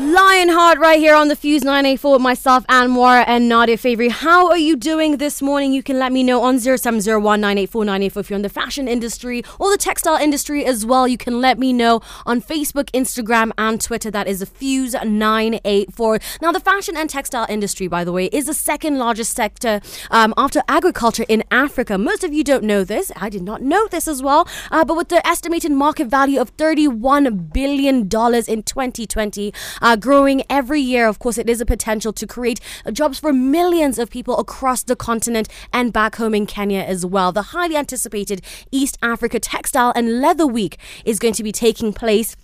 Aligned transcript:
Lionheart 0.00 0.78
right 0.78 0.98
here 0.98 1.14
on 1.14 1.28
the 1.28 1.36
Fuse 1.36 1.62
984 1.62 2.12
with 2.12 2.22
myself, 2.22 2.66
Anwar 2.68 3.22
and 3.26 3.50
Nadia 3.50 3.76
Favori. 3.76 4.10
How 4.10 4.48
are 4.48 4.56
you 4.56 4.74
doing 4.74 5.18
this 5.18 5.42
morning? 5.42 5.74
You 5.74 5.82
can 5.82 5.98
let 5.98 6.10
me 6.10 6.22
know 6.22 6.40
on 6.40 6.58
0701 6.58 7.44
if 7.58 7.74
you're 8.30 8.36
in 8.36 8.40
the 8.40 8.48
fashion 8.48 8.88
industry 8.88 9.42
or 9.58 9.70
the 9.70 9.76
textile 9.76 10.16
industry 10.16 10.64
as 10.64 10.86
well. 10.86 11.06
You 11.06 11.18
can 11.18 11.42
let 11.42 11.58
me 11.58 11.74
know 11.74 12.00
on 12.24 12.40
Facebook, 12.40 12.90
Instagram, 12.92 13.52
and 13.58 13.78
Twitter. 13.78 14.10
That 14.10 14.26
is 14.26 14.40
the 14.40 14.46
Fuse 14.46 14.94
984. 14.94 16.18
Now, 16.40 16.50
the 16.50 16.60
fashion 16.60 16.96
and 16.96 17.10
textile 17.10 17.44
industry, 17.50 17.86
by 17.86 18.02
the 18.02 18.12
way, 18.12 18.26
is 18.32 18.46
the 18.46 18.54
second 18.54 18.96
largest 18.96 19.36
sector 19.36 19.82
um, 20.10 20.32
after 20.38 20.62
agriculture 20.66 21.26
in 21.28 21.44
Africa. 21.50 21.98
Most 21.98 22.24
of 22.24 22.32
you 22.32 22.42
don't 22.42 22.64
know 22.64 22.84
this. 22.84 23.12
I 23.16 23.28
did 23.28 23.42
not 23.42 23.60
know 23.60 23.86
this 23.88 24.08
as 24.08 24.22
well. 24.22 24.48
Uh, 24.70 24.82
but 24.82 24.96
with 24.96 25.10
the 25.10 25.26
estimated 25.26 25.72
market 25.72 26.06
value 26.06 26.40
of 26.40 26.56
$31 26.56 27.52
billion 27.52 27.98
in 27.98 28.08
2020, 28.62 29.52
uh, 29.82 29.89
growing 29.96 30.42
every 30.48 30.80
year. 30.80 31.06
Of 31.06 31.18
course, 31.18 31.38
it 31.38 31.48
is 31.48 31.60
a 31.60 31.66
potential 31.66 32.12
to 32.12 32.26
create 32.26 32.60
jobs 32.92 33.18
for 33.18 33.32
millions 33.32 33.98
of 33.98 34.10
people 34.10 34.38
across 34.38 34.82
the 34.82 34.96
continent 34.96 35.48
and 35.72 35.92
back 35.92 36.16
home 36.16 36.34
in 36.34 36.46
Kenya 36.46 36.80
as 36.80 37.04
well. 37.06 37.32
The 37.32 37.42
highly 37.42 37.76
anticipated 37.76 38.42
East 38.70 38.98
Africa 39.02 39.40
Textile 39.40 39.92
and 39.94 40.20
Leather 40.20 40.46
Week 40.46 40.78
is 41.04 41.18
going 41.18 41.34
to 41.34 41.42
be 41.42 41.52
taking 41.52 41.92
place 41.92 42.36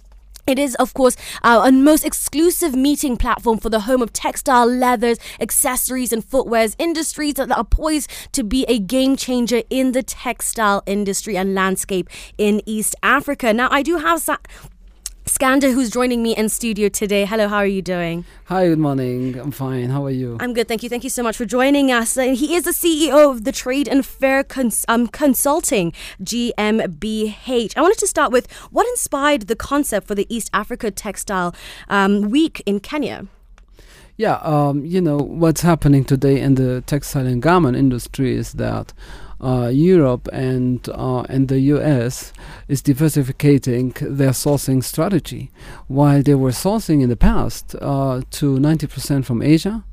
it 0.46 0.60
is, 0.60 0.76
of 0.76 0.94
course, 0.94 1.16
uh, 1.42 1.62
a 1.64 1.72
most 1.72 2.04
exclusive 2.04 2.72
meeting 2.74 3.16
platform 3.16 3.58
for 3.58 3.68
the 3.68 3.80
home 3.80 4.00
of 4.00 4.12
textile, 4.12 4.66
leathers, 4.66 5.18
accessories, 5.40 6.12
and 6.12 6.22
footwears 6.22 6.76
industries 6.78 7.34
that 7.34 7.50
are 7.50 7.64
poised 7.64 8.08
to 8.32 8.44
be 8.44 8.64
a 8.68 8.78
game 8.78 9.16
changer 9.16 9.62
in 9.70 9.90
the 9.90 10.04
textile 10.04 10.84
industry 10.86 11.36
and 11.36 11.54
landscape 11.54 12.08
in 12.38 12.62
East 12.64 12.94
Africa. 13.02 13.52
Now, 13.52 13.68
I 13.72 13.82
do 13.82 13.98
have 13.98 14.20
sa- 14.22 14.36
Skander, 15.28 15.72
who's 15.74 15.90
joining 15.90 16.22
me 16.22 16.36
in 16.36 16.48
studio 16.48 16.88
today. 16.88 17.24
Hello, 17.24 17.48
how 17.48 17.56
are 17.56 17.66
you 17.66 17.82
doing? 17.82 18.24
Hi, 18.44 18.68
good 18.68 18.78
morning. 18.78 19.36
I'm 19.36 19.50
fine. 19.50 19.90
How 19.90 20.04
are 20.04 20.10
you? 20.10 20.36
I'm 20.38 20.54
good, 20.54 20.68
thank 20.68 20.84
you. 20.84 20.88
Thank 20.88 21.02
you 21.02 21.10
so 21.10 21.24
much 21.24 21.36
for 21.36 21.44
joining 21.44 21.90
us. 21.90 22.16
And 22.16 22.36
he 22.36 22.54
is 22.54 22.62
the 22.62 22.70
CEO 22.70 23.28
of 23.32 23.42
the 23.42 23.50
Trade 23.50 23.88
and 23.88 24.06
Fair 24.06 24.44
Cons- 24.44 24.84
um, 24.86 25.08
Consulting, 25.08 25.92
GmbH. 26.22 27.76
I 27.76 27.82
wanted 27.82 27.98
to 27.98 28.06
start 28.06 28.30
with 28.30 28.50
what 28.70 28.86
inspired 28.86 29.48
the 29.48 29.56
concept 29.56 30.06
for 30.06 30.14
the 30.14 30.32
East 30.34 30.48
Africa 30.52 30.92
Textile 30.92 31.52
um, 31.88 32.30
Week 32.30 32.62
in 32.64 32.78
Kenya? 32.78 33.26
Yeah, 34.16 34.36
um, 34.36 34.84
you 34.84 35.00
know, 35.00 35.18
what's 35.18 35.60
happening 35.60 36.04
today 36.04 36.40
in 36.40 36.54
the 36.54 36.82
textile 36.82 37.26
and 37.26 37.42
garment 37.42 37.76
industry 37.76 38.34
is 38.34 38.52
that 38.52 38.92
uh, 38.92 39.25
Europe 39.72 40.28
and 40.32 40.88
uh, 40.88 41.22
and 41.28 41.48
the 41.48 41.60
US 41.74 42.32
is 42.68 42.82
diversifying 42.82 43.94
their 44.00 44.30
sourcing 44.30 44.82
strategy, 44.82 45.50
while 45.88 46.22
they 46.22 46.34
were 46.34 46.50
sourcing 46.50 47.02
in 47.02 47.08
the 47.08 47.16
past 47.16 47.74
uh, 47.80 48.22
to 48.30 48.56
90% 48.56 49.24
from 49.24 49.42
Asia. 49.42 49.84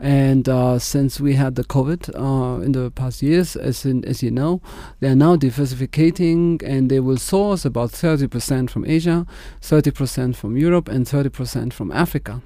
And 0.00 0.48
uh, 0.48 0.78
since 0.78 1.20
we 1.20 1.34
had 1.34 1.56
the 1.56 1.64
COVID 1.64 2.14
uh, 2.14 2.62
in 2.62 2.72
the 2.72 2.90
past 2.90 3.22
years, 3.22 3.56
as 3.56 3.84
in, 3.84 4.04
as 4.04 4.22
you 4.22 4.30
know, 4.30 4.60
they 5.00 5.08
are 5.08 5.16
now 5.16 5.36
diversifying, 5.36 6.60
and 6.64 6.90
they 6.90 7.00
will 7.00 7.16
source 7.16 7.64
about 7.64 7.90
30% 7.90 8.70
from 8.70 8.84
Asia, 8.86 9.26
30% 9.60 10.36
from 10.36 10.56
Europe, 10.56 10.88
and 10.88 11.06
30% 11.06 11.72
from 11.72 11.90
Africa. 11.90 12.42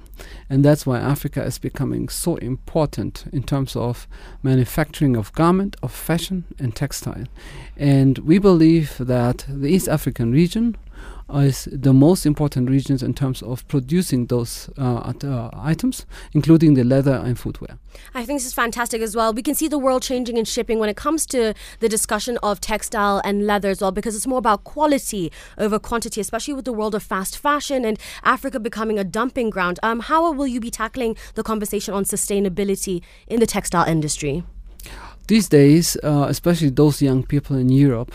And 0.49 0.63
that's 0.63 0.85
why 0.85 0.99
Africa 0.99 1.43
is 1.43 1.59
becoming 1.59 2.09
so 2.09 2.35
important 2.37 3.25
in 3.31 3.43
terms 3.43 3.75
of 3.75 4.07
manufacturing 4.41 5.15
of 5.15 5.33
garment, 5.33 5.75
of 5.83 5.91
fashion, 5.91 6.45
and 6.59 6.75
textile. 6.75 7.25
And 7.77 8.19
we 8.19 8.39
believe 8.39 8.97
that 8.99 9.45
the 9.47 9.67
East 9.67 9.87
African 9.87 10.31
region 10.31 10.77
is 11.29 11.67
the 11.71 11.93
most 11.93 12.25
important 12.25 12.69
regions 12.69 13.01
in 13.01 13.13
terms 13.13 13.41
of 13.41 13.67
producing 13.67 14.27
those 14.27 14.69
uh, 14.77 15.13
uh, 15.23 15.49
items, 15.53 16.05
including 16.33 16.73
the 16.73 16.83
leather 16.83 17.13
and 17.13 17.39
footwear. 17.39 17.77
I 18.13 18.25
think 18.25 18.39
this 18.39 18.45
is 18.45 18.53
fantastic 18.53 19.01
as 19.01 19.15
well. 19.15 19.33
We 19.33 19.41
can 19.41 19.55
see 19.55 19.67
the 19.67 19.77
world 19.77 20.03
changing 20.03 20.37
in 20.37 20.45
shipping 20.45 20.79
when 20.79 20.89
it 20.89 20.97
comes 20.97 21.25
to 21.27 21.53
the 21.79 21.89
discussion 21.89 22.37
of 22.43 22.59
textile 22.59 23.21
and 23.23 23.47
leather 23.47 23.69
as 23.69 23.81
well, 23.81 23.91
because 23.91 24.15
it's 24.15 24.27
more 24.27 24.39
about 24.39 24.63
quality 24.63 25.31
over 25.57 25.79
quantity, 25.79 26.21
especially 26.21 26.53
with 26.53 26.65
the 26.65 26.73
world 26.73 26.95
of 26.95 27.03
fast 27.03 27.37
fashion 27.37 27.85
and 27.85 27.99
Africa 28.23 28.59
becoming 28.59 28.99
a 28.99 29.03
dumping 29.03 29.49
ground. 29.49 29.79
Um, 29.83 30.01
how 30.01 30.31
will 30.31 30.47
you 30.47 30.59
be 30.59 30.71
tackling 30.71 31.15
the 31.35 31.43
conversation 31.43 31.93
on 31.93 32.03
sustainability 32.03 33.01
in 33.27 33.39
the 33.39 33.47
textile 33.47 33.87
industry? 33.87 34.43
These 35.27 35.47
days, 35.47 35.95
uh, 36.03 36.25
especially 36.27 36.69
those 36.69 37.01
young 37.01 37.23
people 37.23 37.55
in 37.55 37.69
Europe, 37.69 38.11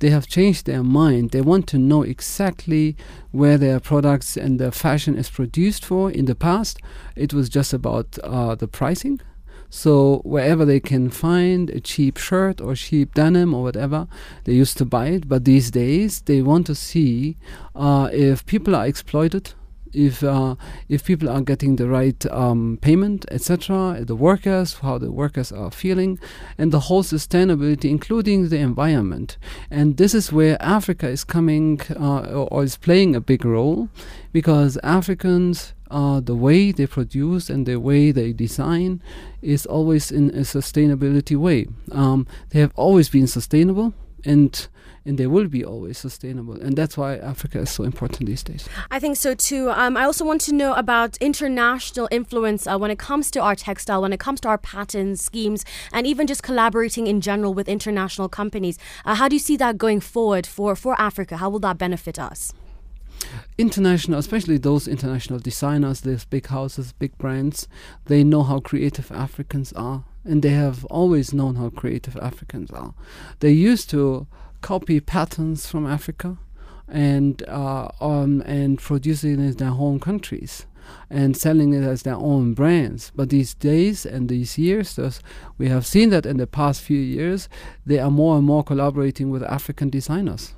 they 0.00 0.10
have 0.10 0.26
changed 0.26 0.66
their 0.66 0.82
mind. 0.82 1.30
They 1.30 1.40
want 1.40 1.66
to 1.68 1.78
know 1.78 2.02
exactly 2.02 2.96
where 3.30 3.56
their 3.56 3.80
products 3.80 4.36
and 4.36 4.58
their 4.58 4.72
fashion 4.72 5.16
is 5.16 5.30
produced 5.30 5.84
for. 5.84 6.10
In 6.10 6.24
the 6.24 6.34
past, 6.34 6.78
it 7.16 7.32
was 7.32 7.48
just 7.48 7.72
about 7.72 8.18
uh, 8.24 8.54
the 8.54 8.66
pricing. 8.66 9.20
So 9.68 10.20
wherever 10.24 10.64
they 10.64 10.80
can 10.80 11.10
find 11.10 11.70
a 11.70 11.80
cheap 11.80 12.16
shirt 12.16 12.60
or 12.60 12.74
cheap 12.74 13.14
denim 13.14 13.54
or 13.54 13.62
whatever, 13.62 14.08
they 14.44 14.54
used 14.54 14.76
to 14.78 14.84
buy 14.84 15.06
it. 15.08 15.28
But 15.28 15.44
these 15.44 15.70
days, 15.70 16.22
they 16.22 16.42
want 16.42 16.66
to 16.66 16.74
see 16.74 17.36
uh, 17.76 18.08
if 18.12 18.44
people 18.46 18.74
are 18.74 18.86
exploited 18.86 19.54
if 19.92 20.22
uh, 20.22 20.56
if 20.88 21.04
people 21.04 21.28
are 21.28 21.40
getting 21.40 21.76
the 21.76 21.88
right 21.88 22.24
um, 22.26 22.78
payment, 22.80 23.26
etc., 23.30 24.02
the 24.04 24.16
workers, 24.16 24.74
how 24.74 24.98
the 24.98 25.12
workers 25.12 25.52
are 25.52 25.70
feeling, 25.70 26.18
and 26.58 26.72
the 26.72 26.80
whole 26.80 27.02
sustainability, 27.02 27.90
including 27.90 28.48
the 28.48 28.58
environment. 28.58 29.38
And 29.70 29.96
this 29.96 30.14
is 30.14 30.32
where 30.32 30.60
Africa 30.60 31.08
is 31.08 31.24
coming 31.24 31.80
uh, 31.98 32.20
or 32.20 32.64
is 32.64 32.76
playing 32.76 33.14
a 33.14 33.20
big 33.20 33.44
role, 33.44 33.88
because 34.32 34.78
Africans. 34.82 35.74
Uh, 35.92 36.20
the 36.20 36.36
way 36.36 36.70
they 36.70 36.86
produce 36.86 37.50
and 37.50 37.66
the 37.66 37.74
way 37.74 38.12
they 38.12 38.32
design 38.32 39.02
is 39.42 39.66
always 39.66 40.12
in 40.12 40.30
a 40.30 40.42
sustainability 40.42 41.36
way. 41.36 41.66
Um, 41.90 42.28
they 42.50 42.60
have 42.60 42.70
always 42.76 43.08
been 43.08 43.26
sustainable, 43.26 43.92
and 44.24 44.68
and 45.04 45.18
they 45.18 45.26
will 45.26 45.48
be 45.48 45.64
always 45.64 45.98
sustainable. 45.98 46.60
And 46.60 46.76
that's 46.76 46.96
why 46.96 47.16
Africa 47.16 47.60
is 47.60 47.70
so 47.70 47.84
important 47.84 48.26
these 48.26 48.42
days. 48.42 48.68
I 48.90 48.98
think 48.98 49.16
so 49.16 49.34
too. 49.34 49.70
Um, 49.70 49.96
I 49.96 50.04
also 50.04 50.24
want 50.24 50.40
to 50.42 50.54
know 50.54 50.74
about 50.74 51.16
international 51.18 52.08
influence 52.10 52.66
uh, 52.66 52.78
when 52.78 52.90
it 52.90 52.98
comes 52.98 53.30
to 53.32 53.40
our 53.40 53.54
textile, 53.54 54.02
when 54.02 54.12
it 54.12 54.20
comes 54.20 54.40
to 54.42 54.48
our 54.48 54.58
patterns, 54.58 55.22
schemes, 55.22 55.64
and 55.92 56.06
even 56.06 56.26
just 56.26 56.42
collaborating 56.42 57.06
in 57.06 57.20
general 57.20 57.54
with 57.54 57.68
international 57.68 58.28
companies. 58.28 58.78
Uh, 59.04 59.14
how 59.14 59.28
do 59.28 59.36
you 59.36 59.40
see 59.40 59.56
that 59.56 59.78
going 59.78 60.00
forward 60.00 60.46
for, 60.46 60.76
for 60.76 61.00
Africa? 61.00 61.38
How 61.38 61.48
will 61.48 61.60
that 61.60 61.78
benefit 61.78 62.18
us? 62.18 62.52
international, 63.58 64.18
especially 64.18 64.58
those 64.58 64.88
international 64.88 65.38
designers, 65.38 66.00
these 66.00 66.24
big 66.24 66.46
houses, 66.46 66.92
big 66.92 67.16
brands, 67.18 67.68
they 68.06 68.24
know 68.24 68.42
how 68.42 68.60
creative 68.60 69.12
Africans 69.12 69.72
are, 69.74 70.04
and 70.24 70.42
they 70.42 70.50
have 70.50 70.84
always 70.86 71.32
known 71.32 71.56
how 71.56 71.68
creative 71.70 72.16
Africans 72.16 72.70
are. 72.70 72.94
They 73.40 73.52
used 73.52 73.90
to 73.90 74.26
copy 74.60 75.00
patterns 75.00 75.66
from 75.66 75.86
Africa 75.86 76.38
and 76.88 77.42
uh, 77.48 77.88
um, 78.00 78.42
and 78.46 78.78
producing 78.78 79.32
it 79.32 79.38
in 79.38 79.52
their 79.52 79.70
home 79.70 80.00
countries 80.00 80.66
and 81.08 81.36
selling 81.36 81.72
it 81.72 81.82
as 81.84 82.02
their 82.02 82.16
own 82.16 82.54
brands. 82.54 83.12
But 83.14 83.30
these 83.30 83.54
days 83.54 84.04
and 84.04 84.28
these 84.28 84.58
years, 84.58 84.98
we 85.58 85.68
have 85.68 85.86
seen 85.86 86.10
that 86.10 86.26
in 86.26 86.36
the 86.36 86.46
past 86.46 86.82
few 86.82 86.98
years, 86.98 87.48
they 87.86 87.98
are 87.98 88.10
more 88.10 88.36
and 88.36 88.44
more 88.44 88.64
collaborating 88.64 89.30
with 89.30 89.42
African 89.44 89.90
designers. 89.90 90.54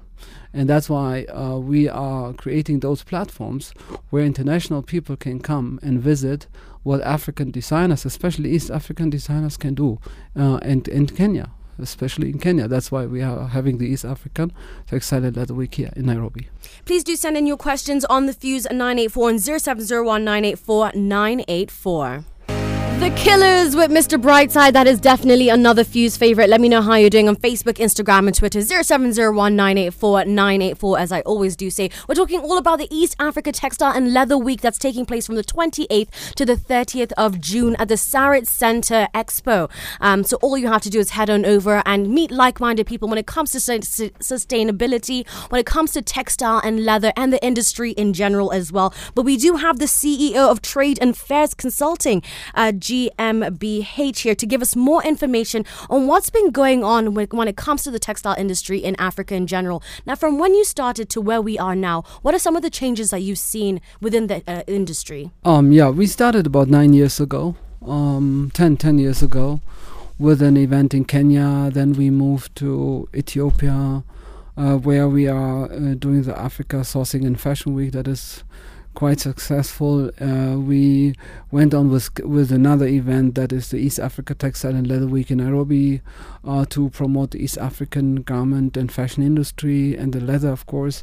And 0.54 0.68
that's 0.68 0.88
why 0.88 1.24
uh, 1.24 1.58
we 1.58 1.88
are 1.88 2.32
creating 2.34 2.80
those 2.80 3.02
platforms 3.02 3.72
where 4.10 4.24
international 4.24 4.82
people 4.82 5.16
can 5.16 5.40
come 5.40 5.80
and 5.82 6.00
visit 6.00 6.46
what 6.82 7.00
African 7.02 7.50
designers, 7.50 8.04
especially 8.04 8.50
East 8.50 8.70
African 8.70 9.08
designers, 9.08 9.56
can 9.56 9.74
do 9.74 9.98
uh, 10.36 10.58
and 10.62 10.86
in 10.88 11.06
Kenya 11.06 11.50
especially 11.82 12.30
in 12.30 12.38
Kenya. 12.38 12.68
That's 12.68 12.90
why 12.90 13.06
we 13.06 13.22
are 13.22 13.48
having 13.48 13.78
the 13.78 13.86
East 13.86 14.04
African 14.04 14.52
Textile 14.86 15.20
Leather 15.20 15.54
Week 15.54 15.74
here 15.74 15.92
in 15.96 16.06
Nairobi. 16.06 16.48
Please 16.84 17.04
do 17.04 17.16
send 17.16 17.36
in 17.36 17.46
your 17.46 17.56
questions 17.56 18.04
on 18.06 18.26
the 18.26 18.32
Fuse 18.32 18.66
984 18.70 19.30
and 19.30 19.42
0701 19.42 20.24
984 20.24 20.92
984. 20.94 22.24
The 23.02 23.10
Killers 23.16 23.74
with 23.74 23.90
Mr. 23.90 24.16
Brightside. 24.16 24.74
That 24.74 24.86
is 24.86 25.00
definitely 25.00 25.48
another 25.48 25.82
Fuse 25.82 26.16
favorite. 26.16 26.48
Let 26.48 26.60
me 26.60 26.68
know 26.68 26.80
how 26.80 26.94
you're 26.94 27.10
doing 27.10 27.28
on 27.28 27.34
Facebook, 27.34 27.78
Instagram, 27.78 28.28
and 28.28 28.34
Twitter. 28.36 28.62
0701 28.62 29.58
As 30.96 31.10
I 31.10 31.20
always 31.22 31.56
do 31.56 31.68
say, 31.68 31.90
we're 32.06 32.14
talking 32.14 32.38
all 32.38 32.58
about 32.58 32.78
the 32.78 32.86
East 32.94 33.16
Africa 33.18 33.50
Textile 33.50 33.92
and 33.92 34.12
Leather 34.12 34.38
Week 34.38 34.60
that's 34.60 34.78
taking 34.78 35.04
place 35.04 35.26
from 35.26 35.34
the 35.34 35.42
28th 35.42 36.34
to 36.36 36.46
the 36.46 36.54
30th 36.54 37.10
of 37.16 37.40
June 37.40 37.74
at 37.80 37.88
the 37.88 37.96
Sarit 37.96 38.46
Center 38.46 39.08
Expo. 39.12 39.68
Um, 40.00 40.22
so 40.22 40.36
all 40.36 40.56
you 40.56 40.68
have 40.68 40.82
to 40.82 40.90
do 40.90 41.00
is 41.00 41.10
head 41.10 41.28
on 41.28 41.44
over 41.44 41.82
and 41.84 42.08
meet 42.08 42.30
like-minded 42.30 42.86
people 42.86 43.08
when 43.08 43.18
it 43.18 43.26
comes 43.26 43.50
to 43.50 43.58
su- 43.58 43.80
sustainability, 43.80 45.28
when 45.50 45.58
it 45.58 45.66
comes 45.66 45.90
to 45.94 46.02
textile 46.02 46.60
and 46.62 46.84
leather, 46.84 47.12
and 47.16 47.32
the 47.32 47.44
industry 47.44 47.90
in 47.90 48.12
general 48.12 48.52
as 48.52 48.70
well. 48.70 48.94
But 49.16 49.22
we 49.22 49.36
do 49.36 49.56
have 49.56 49.80
the 49.80 49.86
CEO 49.86 50.48
of 50.48 50.62
Trade 50.62 51.00
and 51.00 51.16
Fairs 51.16 51.52
Consulting, 51.52 52.22
uh, 52.54 52.70
GmbH 52.92 54.18
here 54.18 54.34
to 54.34 54.46
give 54.46 54.60
us 54.60 54.76
more 54.76 55.02
information 55.02 55.64
on 55.88 56.06
what's 56.06 56.28
been 56.28 56.50
going 56.50 56.84
on 56.84 57.14
when 57.14 57.48
it 57.48 57.56
comes 57.56 57.82
to 57.84 57.90
the 57.90 57.98
textile 57.98 58.34
industry 58.36 58.78
in 58.78 58.94
Africa 58.98 59.34
in 59.34 59.46
general. 59.46 59.82
Now, 60.04 60.14
from 60.14 60.38
when 60.38 60.54
you 60.54 60.64
started 60.64 61.08
to 61.10 61.20
where 61.20 61.40
we 61.40 61.58
are 61.58 61.74
now, 61.74 62.02
what 62.20 62.34
are 62.34 62.38
some 62.38 62.54
of 62.54 62.62
the 62.62 62.68
changes 62.70 63.10
that 63.10 63.20
you've 63.20 63.38
seen 63.38 63.80
within 64.00 64.26
the 64.26 64.42
uh, 64.46 64.62
industry? 64.66 65.30
Um, 65.44 65.72
yeah, 65.72 65.88
we 65.88 66.06
started 66.06 66.46
about 66.46 66.68
nine 66.68 66.92
years 66.92 67.18
ago, 67.18 67.56
um, 67.86 68.50
10, 68.52 68.76
10 68.76 68.98
years 68.98 69.22
ago, 69.22 69.60
with 70.18 70.42
an 70.42 70.58
event 70.58 70.92
in 70.92 71.06
Kenya. 71.06 71.70
Then 71.72 71.94
we 71.94 72.10
moved 72.10 72.54
to 72.56 73.08
Ethiopia, 73.14 74.04
uh, 74.56 74.76
where 74.76 75.08
we 75.08 75.26
are 75.28 75.64
uh, 75.72 75.94
doing 75.94 76.24
the 76.24 76.38
Africa 76.38 76.76
Sourcing 76.84 77.24
and 77.24 77.40
Fashion 77.40 77.74
Week 77.74 77.92
that 77.92 78.06
is 78.06 78.44
quite 78.94 79.20
successful. 79.20 80.10
Uh, 80.20 80.58
we 80.58 81.14
went 81.50 81.74
on 81.74 81.90
with 81.90 82.10
with 82.24 82.52
another 82.52 82.86
event 82.86 83.34
that 83.34 83.52
is 83.52 83.70
the 83.70 83.78
East 83.78 83.98
Africa 83.98 84.34
Textile 84.34 84.74
and 84.74 84.86
Leather 84.86 85.06
Week 85.06 85.30
in 85.30 85.38
Nairobi 85.38 86.00
uh, 86.44 86.64
to 86.66 86.90
promote 86.90 87.32
the 87.32 87.42
East 87.42 87.58
African 87.58 88.16
garment 88.22 88.76
and 88.76 88.90
fashion 88.90 89.22
industry 89.22 89.96
and 89.96 90.12
the 90.12 90.20
leather, 90.20 90.50
of 90.50 90.66
course. 90.66 91.02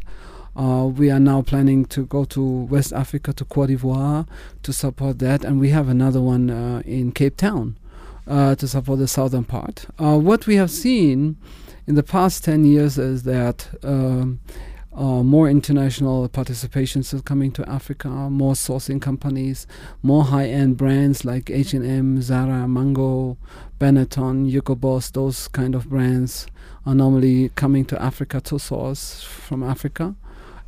Uh, 0.56 0.86
we 0.86 1.10
are 1.10 1.20
now 1.20 1.42
planning 1.42 1.86
to 1.86 2.06
go 2.06 2.26
to 2.26 2.42
West 2.44 2.92
Africa 2.92 3.32
to 3.34 3.46
Cote 3.46 3.70
d'Ivoire 3.70 4.28
to 4.64 4.74
support 4.74 5.20
that, 5.20 5.44
and 5.46 5.60
we 5.60 5.70
have 5.70 5.88
another 5.88 6.22
one 6.22 6.50
uh, 6.50 6.82
in 6.86 7.12
Cape 7.12 7.38
Town 7.38 7.78
uh, 8.28 8.56
to 8.56 8.68
support 8.68 9.00
the 9.00 9.08
southern 9.08 9.44
part. 9.44 9.86
Uh, 9.98 10.18
what 10.18 10.48
we 10.48 10.56
have 10.56 10.72
seen 10.72 11.38
in 11.88 11.96
the 11.96 12.04
past 12.04 12.44
10 12.44 12.66
years 12.66 12.98
is 12.98 13.24
that 13.24 13.70
um, 13.84 14.40
uh, 15.00 15.24
more 15.24 15.50
international 15.50 16.28
participations 16.28 17.14
are 17.14 17.22
coming 17.22 17.52
to 17.54 17.68
Africa, 17.70 18.10
more 18.10 18.54
sourcing 18.54 19.02
companies, 19.02 19.66
more 20.04 20.26
high-end 20.26 20.76
brands 20.76 21.24
like 21.24 21.50
H&M, 21.50 22.22
Zara, 22.22 22.68
Mango, 22.68 23.38
Benetton, 23.80 24.50
Hugo 24.50 24.76
Boss, 24.76 25.10
those 25.12 25.48
kind 25.48 25.74
of 25.74 25.88
brands 25.88 26.48
are 26.86 26.94
normally 26.94 27.48
coming 27.56 27.86
to 27.86 28.02
Africa 28.02 28.42
to 28.42 28.60
source 28.60 29.24
from 29.24 29.64
Africa 29.64 30.16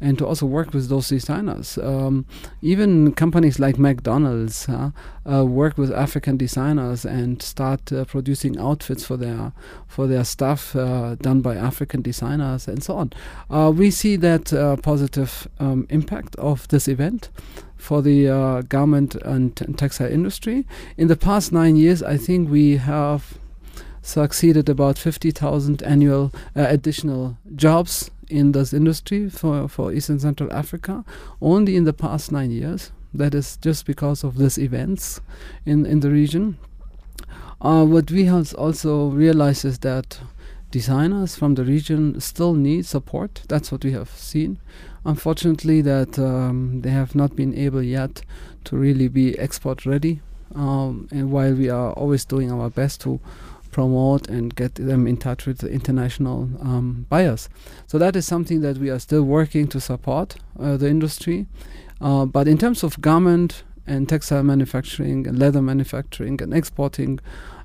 and 0.01 0.17
to 0.17 0.25
also 0.25 0.45
work 0.45 0.73
with 0.73 0.89
those 0.89 1.07
designers. 1.07 1.77
Um, 1.77 2.25
even 2.61 3.13
companies 3.13 3.59
like 3.59 3.77
McDonald's 3.77 4.67
uh, 4.67 4.89
uh, 5.31 5.45
work 5.45 5.77
with 5.77 5.91
African 5.91 6.37
designers 6.37 7.05
and 7.05 7.41
start 7.41 7.93
uh, 7.93 8.05
producing 8.05 8.57
outfits 8.57 9.05
for 9.05 9.15
their 9.15 9.53
for 9.87 10.07
their 10.07 10.23
stuff 10.23 10.75
uh, 10.75 11.15
done 11.15 11.41
by 11.41 11.55
African 11.55 12.01
designers 12.01 12.67
and 12.67 12.83
so 12.83 12.95
on. 12.95 13.13
Uh, 13.49 13.71
we 13.71 13.91
see 13.91 14.15
that 14.15 14.51
uh, 14.51 14.75
positive 14.77 15.47
um, 15.59 15.85
impact 15.89 16.35
of 16.37 16.67
this 16.69 16.87
event 16.87 17.29
for 17.77 18.01
the 18.01 18.63
garment 18.69 19.15
and, 19.15 19.59
and 19.61 19.77
textile 19.77 20.11
industry. 20.11 20.67
In 20.97 21.07
the 21.07 21.15
past 21.15 21.51
nine 21.51 21.75
years, 21.75 22.03
I 22.03 22.15
think 22.15 22.49
we 22.49 22.77
have 22.77 23.39
succeeded 24.01 24.69
about 24.69 24.97
50,000 24.97 25.81
annual 25.83 26.31
uh, 26.55 26.65
additional 26.69 27.37
jobs 27.55 28.09
in 28.31 28.53
this 28.53 28.73
industry 28.73 29.29
for, 29.29 29.67
for 29.67 29.91
East 29.91 30.09
and 30.09 30.21
Central 30.21 30.51
Africa 30.53 31.03
only 31.41 31.75
in 31.75 31.83
the 31.83 31.93
past 31.93 32.31
nine 32.31 32.51
years. 32.51 32.91
That 33.13 33.35
is 33.35 33.57
just 33.57 33.85
because 33.85 34.23
of 34.23 34.37
these 34.37 34.57
events 34.57 35.19
in, 35.65 35.85
in 35.85 35.99
the 35.99 36.09
region. 36.09 36.57
Uh, 37.59 37.85
what 37.85 38.09
we 38.09 38.25
have 38.25 38.53
also 38.55 39.09
realized 39.09 39.65
is 39.65 39.79
that 39.79 40.19
designers 40.71 41.35
from 41.35 41.55
the 41.55 41.65
region 41.65 42.19
still 42.21 42.53
need 42.53 42.85
support. 42.85 43.43
That's 43.49 43.71
what 43.71 43.83
we 43.83 43.91
have 43.91 44.09
seen. 44.09 44.57
Unfortunately, 45.05 45.81
that 45.81 46.17
um, 46.17 46.81
they 46.81 46.89
have 46.89 47.13
not 47.13 47.35
been 47.35 47.53
able 47.53 47.83
yet 47.83 48.21
to 48.63 48.77
really 48.77 49.09
be 49.09 49.37
export 49.37 49.85
ready. 49.85 50.21
Um, 50.55 51.07
and 51.11 51.31
while 51.31 51.53
we 51.53 51.69
are 51.69 51.91
always 51.93 52.25
doing 52.25 52.51
our 52.51 52.69
best 52.69 53.01
to 53.01 53.19
promote 53.71 54.27
and 54.27 54.55
get 54.55 54.75
them 54.75 55.07
in 55.07 55.17
touch 55.17 55.45
with 55.45 55.59
the 55.59 55.69
international 55.69 56.49
um, 56.61 57.05
buyers. 57.09 57.49
So 57.87 57.97
that 57.97 58.15
is 58.15 58.27
something 58.27 58.61
that 58.61 58.77
we 58.77 58.89
are 58.89 58.99
still 58.99 59.23
working 59.23 59.67
to 59.69 59.79
support 59.79 60.35
uh, 60.59 60.77
the 60.77 60.89
industry. 60.89 61.47
Uh, 61.99 62.25
but 62.25 62.47
in 62.47 62.57
terms 62.57 62.83
of 62.83 62.99
garment 63.01 63.63
and 63.87 64.07
textile 64.07 64.43
manufacturing 64.43 65.27
and 65.27 65.37
leather 65.39 65.61
manufacturing 65.61 66.41
and 66.41 66.53
exporting, 66.53 67.19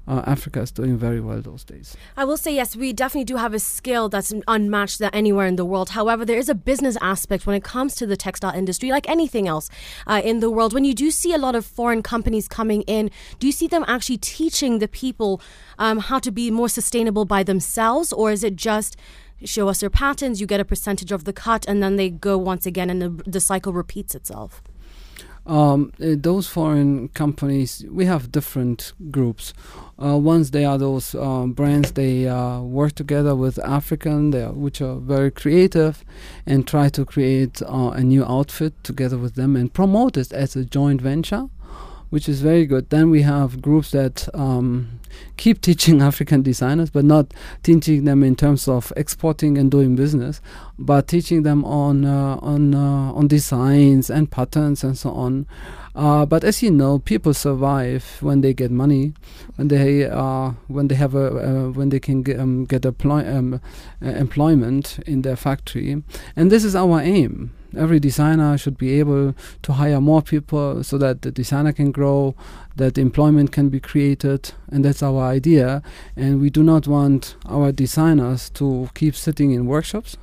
uh, 0.08 0.22
Africa 0.26 0.60
is 0.60 0.70
doing 0.70 0.96
very 0.96 1.20
well 1.20 1.40
those 1.40 1.64
days. 1.64 1.96
I 2.16 2.24
will 2.24 2.36
say, 2.36 2.54
yes, 2.54 2.76
we 2.76 2.92
definitely 2.92 3.24
do 3.24 3.36
have 3.36 3.54
a 3.54 3.58
skill 3.58 4.08
that's 4.08 4.32
unmatched 4.46 5.02
anywhere 5.12 5.46
in 5.46 5.56
the 5.56 5.64
world. 5.64 5.90
However, 5.90 6.24
there 6.24 6.38
is 6.38 6.48
a 6.48 6.54
business 6.54 6.96
aspect 7.00 7.46
when 7.46 7.56
it 7.56 7.64
comes 7.64 7.94
to 7.96 8.06
the 8.06 8.16
textile 8.16 8.54
industry, 8.54 8.90
like 8.90 9.08
anything 9.08 9.48
else 9.48 9.68
uh, 10.06 10.20
in 10.24 10.40
the 10.40 10.50
world. 10.50 10.72
When 10.72 10.84
you 10.84 10.94
do 10.94 11.10
see 11.10 11.32
a 11.32 11.38
lot 11.38 11.54
of 11.54 11.66
foreign 11.66 12.02
companies 12.02 12.46
coming 12.48 12.82
in, 12.82 13.10
do 13.38 13.46
you 13.46 13.52
see 13.52 13.66
them 13.66 13.84
actually 13.88 14.18
teaching 14.18 14.78
the 14.78 14.88
people 14.88 15.40
um, 15.78 15.98
how 15.98 16.18
to 16.20 16.30
be 16.30 16.50
more 16.50 16.68
sustainable 16.68 17.24
by 17.24 17.42
themselves, 17.42 18.12
or 18.12 18.30
is 18.30 18.44
it 18.44 18.56
just 18.56 18.96
show 19.44 19.68
us 19.68 19.82
your 19.82 19.90
patterns, 19.90 20.40
you 20.40 20.46
get 20.46 20.60
a 20.60 20.64
percentage 20.64 21.12
of 21.12 21.24
the 21.24 21.32
cut, 21.32 21.66
and 21.68 21.82
then 21.82 21.96
they 21.96 22.08
go 22.08 22.38
once 22.38 22.64
again, 22.64 22.88
and 22.90 23.02
the, 23.02 23.10
the 23.26 23.40
cycle 23.40 23.72
repeats 23.72 24.14
itself? 24.14 24.62
Um, 25.46 25.92
uh, 26.02 26.16
those 26.16 26.48
foreign 26.48 27.08
companies, 27.08 27.84
we 27.88 28.04
have 28.06 28.32
different 28.32 28.92
groups. 29.10 29.54
Uh, 30.02 30.18
once 30.18 30.50
they 30.50 30.64
are 30.64 30.76
those 30.76 31.14
um, 31.14 31.52
brands, 31.52 31.92
they 31.92 32.26
uh, 32.28 32.60
work 32.60 32.94
together 32.94 33.34
with 33.36 33.58
African, 33.60 34.32
they 34.32 34.42
are, 34.42 34.52
which 34.52 34.80
are 34.80 34.96
very 34.96 35.30
creative, 35.30 36.04
and 36.46 36.66
try 36.66 36.88
to 36.88 37.04
create 37.04 37.62
uh, 37.62 37.90
a 37.94 38.02
new 38.02 38.24
outfit 38.24 38.72
together 38.82 39.18
with 39.18 39.36
them 39.36 39.54
and 39.54 39.72
promote 39.72 40.16
it 40.16 40.32
as 40.32 40.56
a 40.56 40.64
joint 40.64 41.00
venture 41.00 41.48
which 42.10 42.28
is 42.28 42.40
very 42.40 42.66
good. 42.66 42.90
Then 42.90 43.10
we 43.10 43.22
have 43.22 43.60
groups 43.60 43.90
that 43.90 44.28
um, 44.34 45.00
keep 45.36 45.60
teaching 45.68 46.00
African 46.00 46.42
designers, 46.42 46.90
but 46.90 47.04
not 47.04 47.32
teaching 47.62 48.04
them 48.04 48.22
in 48.22 48.36
terms 48.36 48.68
of 48.68 48.92
exporting 48.96 49.58
and 49.58 49.70
doing 49.70 49.96
business, 49.96 50.40
but 50.78 51.08
teaching 51.08 51.42
them 51.42 51.64
on 51.64 52.04
uh, 52.04 52.36
on 52.36 52.74
uh, 52.74 53.12
on 53.12 53.28
designs 53.28 54.10
and 54.10 54.30
patterns 54.30 54.84
and 54.84 54.96
so 54.96 55.10
on. 55.10 55.46
Uh, 55.94 56.26
but 56.26 56.44
as 56.44 56.62
you 56.62 56.70
know, 56.70 56.98
people 56.98 57.32
survive 57.32 58.18
when 58.20 58.42
they 58.42 58.52
get 58.52 58.70
money, 58.70 59.14
when 59.56 59.68
they 59.68 60.04
uh, 60.04 60.50
when 60.68 60.88
they 60.88 60.94
have 60.94 61.14
a 61.14 61.26
uh, 61.26 61.70
when 61.70 61.88
they 61.88 61.98
can 61.98 62.22
get, 62.22 62.38
um, 62.38 62.66
get 62.66 62.84
um, 62.84 63.60
employment 64.02 64.98
in 65.06 65.22
their 65.22 65.36
factory, 65.36 66.02
and 66.36 66.52
this 66.52 66.64
is 66.64 66.76
our 66.76 67.00
aim 67.00 67.50
every 67.76 68.00
designer 68.00 68.56
should 68.58 68.78
be 68.78 68.98
able 68.98 69.34
to 69.62 69.72
hire 69.72 70.00
more 70.00 70.22
people 70.22 70.82
so 70.82 70.98
that 70.98 71.22
the 71.22 71.30
designer 71.30 71.72
can 71.72 71.90
grow, 71.90 72.34
that 72.76 72.98
employment 72.98 73.52
can 73.52 73.68
be 73.68 73.80
created, 73.80 74.52
and 74.70 74.84
that's 74.84 75.02
our 75.02 75.22
idea. 75.22 75.82
And 76.16 76.40
we 76.40 76.50
do 76.50 76.62
not 76.62 76.86
want 76.86 77.36
our 77.46 77.72
designers 77.72 78.50
to 78.50 78.88
keep 78.94 79.14
sitting 79.14 79.52
in 79.52 79.66
workshops. 79.66 80.16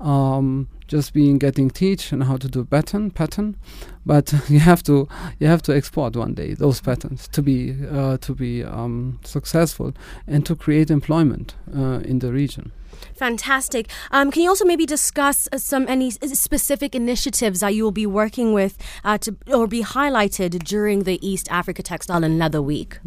Um, 0.00 0.68
just 0.92 1.14
being 1.14 1.38
getting 1.38 1.70
teach 1.70 2.12
and 2.12 2.24
how 2.24 2.36
to 2.36 2.48
do 2.48 2.62
pattern 2.66 3.10
pattern 3.10 3.56
but 4.04 4.26
you 4.48 4.60
have 4.60 4.82
to 4.82 5.08
you 5.40 5.46
have 5.46 5.62
to 5.62 5.74
export 5.74 6.14
one 6.14 6.34
day 6.34 6.52
those 6.52 6.82
patterns 6.82 7.28
to 7.28 7.40
be 7.40 7.74
uh, 7.90 8.18
to 8.18 8.34
be 8.34 8.62
um, 8.62 9.18
successful 9.24 9.94
and 10.26 10.44
to 10.44 10.54
create 10.54 10.90
employment 10.90 11.54
uh, 11.74 12.00
in 12.10 12.18
the 12.18 12.30
region 12.30 12.72
Fantastic. 13.14 13.88
Um, 14.12 14.30
can 14.30 14.42
you 14.42 14.48
also 14.50 14.64
maybe 14.64 14.86
discuss 14.86 15.48
uh, 15.50 15.58
some 15.58 15.88
any 15.88 16.10
specific 16.10 16.94
initiatives 16.94 17.60
that 17.60 17.74
you 17.74 17.82
will 17.82 17.98
be 18.04 18.06
working 18.06 18.52
with 18.52 18.74
uh, 19.02 19.18
to 19.18 19.34
or 19.48 19.66
be 19.66 19.82
highlighted 19.82 20.62
during 20.62 21.02
the 21.02 21.18
East 21.26 21.48
Africa 21.50 21.82
Textile 21.82 22.22
and 22.22 22.38
Leather 22.38 22.62
Week? 22.62 23.00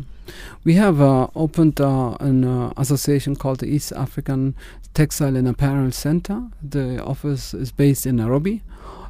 We 0.64 0.74
have 0.76 1.02
uh, 1.02 1.28
opened 1.36 1.80
uh, 1.80 2.16
an 2.20 2.44
uh, 2.44 2.74
association 2.78 3.36
called 3.36 3.60
the 3.60 3.68
East 3.68 3.92
African 3.94 4.56
Textile 4.94 5.36
and 5.36 5.48
Apparel 5.48 5.92
Center. 5.92 6.50
The 6.62 7.04
office 7.04 7.54
is 7.54 7.72
based 7.72 8.06
in 8.06 8.18
Nairobi. 8.18 8.64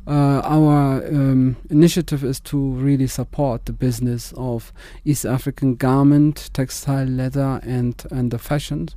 Uh, 0.07 0.41
our 0.43 1.03
um, 1.07 1.57
initiative 1.69 2.23
is 2.23 2.39
to 2.39 2.57
really 2.57 3.07
support 3.07 3.65
the 3.65 3.73
business 3.73 4.33
of 4.37 4.71
East 5.03 5.25
African 5.25 5.75
garment, 5.75 6.51
textile, 6.53 7.07
leather, 7.07 7.59
and 7.63 8.03
and 8.11 8.29
the 8.29 8.37
fashion 8.37 8.89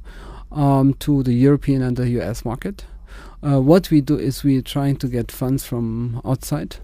um, 0.53 0.95
to 0.95 1.23
the 1.23 1.33
European 1.33 1.83
and 1.83 1.97
the 1.97 2.09
US 2.21 2.45
market. 2.45 2.85
Uh, 3.43 3.61
what 3.61 3.91
we 3.91 4.01
do 4.01 4.19
is 4.19 4.45
we're 4.45 4.61
trying 4.61 4.97
to 4.97 5.09
get 5.09 5.33
funds 5.33 5.65
from 5.65 6.21
outside 6.25 6.77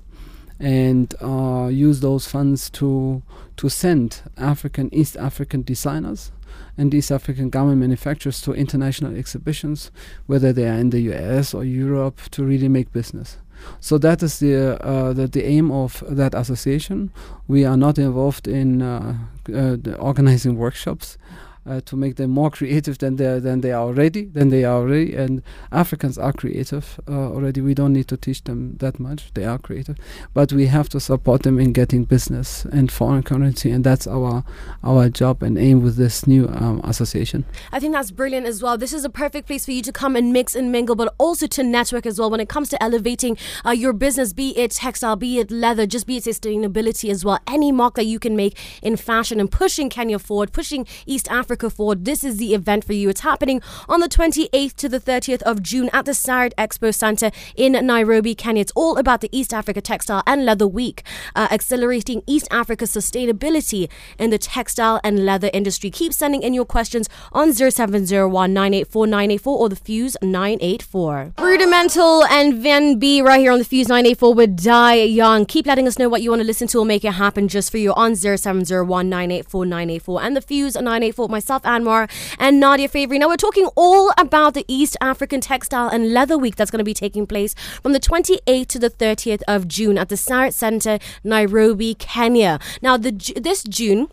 and 0.61 1.15
uh, 1.21 1.69
use 1.71 2.01
those 2.01 2.27
funds 2.27 2.71
to 2.71 3.23
to 3.57 3.69
send 3.69 4.23
African 4.37 4.93
East 4.95 5.17
African 5.17 5.63
designers 5.63 6.33
and 6.77 6.95
East 6.95 7.11
African 7.11 7.51
garment 7.51 7.79
manufacturers 7.79 8.41
to 8.43 8.53
international 8.53 9.17
exhibitions, 9.17 9.91
whether 10.27 10.53
they 10.53 10.69
are 10.69 10.79
in 10.79 10.91
the 10.91 11.01
US 11.13 11.55
or 11.55 11.65
Europe, 11.65 12.21
to 12.31 12.45
really 12.45 12.69
make 12.69 12.93
business. 12.93 13.39
So 13.81 13.99
that 13.99 14.23
is 14.23 14.41
the 14.41 14.83
uh, 14.85 15.13
the, 15.13 15.27
the 15.27 15.45
aim 15.45 15.71
of 15.71 16.03
that 16.09 16.35
association. 16.35 17.11
We 17.49 17.65
are 17.65 17.77
not 17.77 17.99
involved 17.99 18.49
in 18.49 18.83
uh, 18.83 19.17
uh, 19.53 19.77
organizing 19.99 20.57
workshops. 20.57 21.19
Uh, 21.67 21.81
to 21.83 21.97
make 21.97 22.17
them 22.17 22.31
more 22.31 22.51
creative 22.51 22.99
than 22.99 23.17
they 23.17 23.39
than 23.39 23.61
they 23.61 23.73
are 23.73 23.83
already. 23.83 24.27
Than 24.27 24.51
they 24.51 24.65
are 24.65 24.77
already, 24.77 25.15
and 25.15 25.43
Africans 25.73 26.19
are 26.19 26.33
creative 26.33 27.01
uh, 27.09 27.33
already. 27.33 27.61
We 27.61 27.75
don't 27.75 27.93
need 27.93 28.09
to 28.09 28.17
teach 28.17 28.45
them 28.45 28.77
that 28.79 29.01
much. 29.01 29.33
They 29.35 29.45
are 29.45 29.59
creative, 29.59 29.97
but 30.33 30.53
we 30.53 30.67
have 30.67 30.89
to 30.91 31.01
support 31.01 31.43
them 31.43 31.59
in 31.59 31.73
getting 31.73 32.05
business 32.05 32.65
and 32.67 32.91
foreign 32.91 33.23
currency, 33.23 33.71
and 33.71 33.85
that's 33.85 34.07
our 34.07 34.45
our 34.83 35.09
job 35.09 35.43
and 35.43 35.59
aim 35.59 35.83
with 35.83 35.97
this 35.97 36.27
new 36.27 36.49
um, 36.49 36.81
association. 36.85 37.45
I 37.73 37.81
think 37.81 37.93
that's 37.95 38.11
brilliant 38.11 38.47
as 38.47 38.63
well. 38.63 38.77
This 38.79 38.93
is 38.93 39.05
a 39.05 39.11
perfect 39.11 39.47
place 39.47 39.65
for 39.65 39.73
you 39.73 39.83
to 39.83 39.93
come 39.93 40.17
and 40.17 40.33
mix 40.33 40.55
and 40.55 40.71
mingle, 40.71 40.97
but 40.97 41.15
also 41.19 41.47
to 41.47 41.63
network 41.63 42.07
as 42.07 42.19
well 42.19 42.31
when 42.31 42.41
it 42.41 42.49
comes 42.49 42.69
to 42.71 42.83
elevating 42.83 43.37
uh, 43.65 43.71
your 43.71 43.93
business, 43.93 44.33
be 44.33 44.57
it 44.59 44.73
textile, 44.73 45.17
be 45.17 45.39
it 45.39 45.51
leather, 45.51 45.87
just 45.87 46.07
be 46.07 46.17
it 46.17 46.25
sustainability 46.25 47.11
as 47.11 47.25
well. 47.25 47.39
Any 47.47 47.73
mark 47.73 47.95
that 47.95 48.05
you 48.05 48.19
can 48.19 48.37
make 48.37 48.59
in 48.83 48.97
fashion 48.97 49.41
and 49.41 49.51
pushing 49.51 49.89
Kenya 49.89 50.19
forward, 50.19 50.53
pushing 50.53 50.87
East 51.07 51.29
Africa. 51.55 51.95
This 52.05 52.25
is 52.25 52.39
the 52.39 52.55
event 52.55 52.85
for 52.85 52.93
you. 52.93 53.09
It's 53.09 53.21
happening 53.21 53.63
on 53.89 54.01
the 54.01 54.09
28th 54.09 54.75
to 54.77 54.89
the 54.89 55.01
30th 55.01 55.43
of 55.43 55.63
June 55.63 55.89
at 55.93 56.05
the 56.05 56.13
Sarit 56.13 56.53
Expo 56.55 56.95
Center 56.95 57.31
in 57.57 57.73
Nairobi, 57.73 58.35
Kenya. 58.35 58.63
It's 58.63 58.73
all 58.75 58.97
about 58.97 59.21
the 59.21 59.29
East 59.33 59.55
Africa 59.55 59.81
Textile 59.81 60.23
and 60.27 60.45
Leather 60.45 60.67
Week, 60.67 61.03
uh, 61.37 61.49
accelerating 61.51 62.23
East 62.27 62.49
Africa's 62.51 62.91
sustainability 62.91 63.89
in 64.19 64.31
the 64.31 64.39
textile 64.39 65.01
and 65.05 65.25
leather 65.25 65.51
industry. 65.53 65.91
Keep 65.91 66.13
sending 66.13 66.43
in 66.43 66.55
your 66.55 66.65
questions 66.65 67.09
on 67.33 67.53
0701 67.53 68.53
984 68.53 69.07
984 69.07 69.59
or 69.59 69.69
the 69.69 69.77
Fuse 69.77 70.17
984. 70.23 71.35
Rudimental 71.39 72.25
and 72.25 72.55
Van 72.55 72.99
B 72.99 73.23
right 73.23 73.41
here 73.41 73.53
on 73.53 73.59
the 73.59 73.65
Fuse 73.65 73.89
984 73.89 74.35
with 74.35 74.63
Die 74.63 74.95
Young. 74.95 75.47
Keep 75.47 75.67
letting 75.67 75.87
us 75.87 75.99
know 75.99 76.09
what 76.09 76.23
you 76.23 76.31
want 76.31 76.41
to 76.41 76.47
listen 76.47 76.69
to. 76.69 76.79
We'll 76.79 76.85
make 76.85 77.05
it 77.05 77.13
happen 77.13 77.49
just 77.49 77.71
for 77.71 77.79
you 77.79 77.93
on 77.95 78.17
0701 78.17 79.09
984 79.09 79.67
984 79.67 80.23
and 80.23 80.37
the 80.37 80.41
Fuse 80.41 80.75
984. 80.75 81.29
Myself, 81.45 81.63
Anwar, 81.65 82.11
and 82.39 82.59
Nadia 82.59 82.89
Favori. 82.89 83.19
Now, 83.19 83.29
we're 83.29 83.37
talking 83.37 83.67
all 83.77 84.13
about 84.17 84.55
the 84.55 84.65
East 84.67 84.97
African 85.03 85.43
Textile 85.43 85.89
and 85.89 86.11
Leather 86.11 86.39
Week 86.39 86.57
that's 86.57 86.71
going 86.71 86.79
to 86.79 86.85
be 86.85 86.95
taking 86.95 87.27
place 87.27 87.55
from 87.83 87.93
the 87.93 88.01
28th 88.01 88.67
to 88.69 88.79
the 88.79 88.89
30th 88.89 89.43
of 89.47 89.69
June 89.69 89.99
at 89.99 90.09
the 90.09 90.15
Sarit 90.15 90.55
Center, 90.55 90.99
Nairobi, 91.23 91.97
Kenya. 91.97 92.59
Now, 92.81 92.97
the 92.97 93.11
this 93.37 93.63
June, 93.63 94.09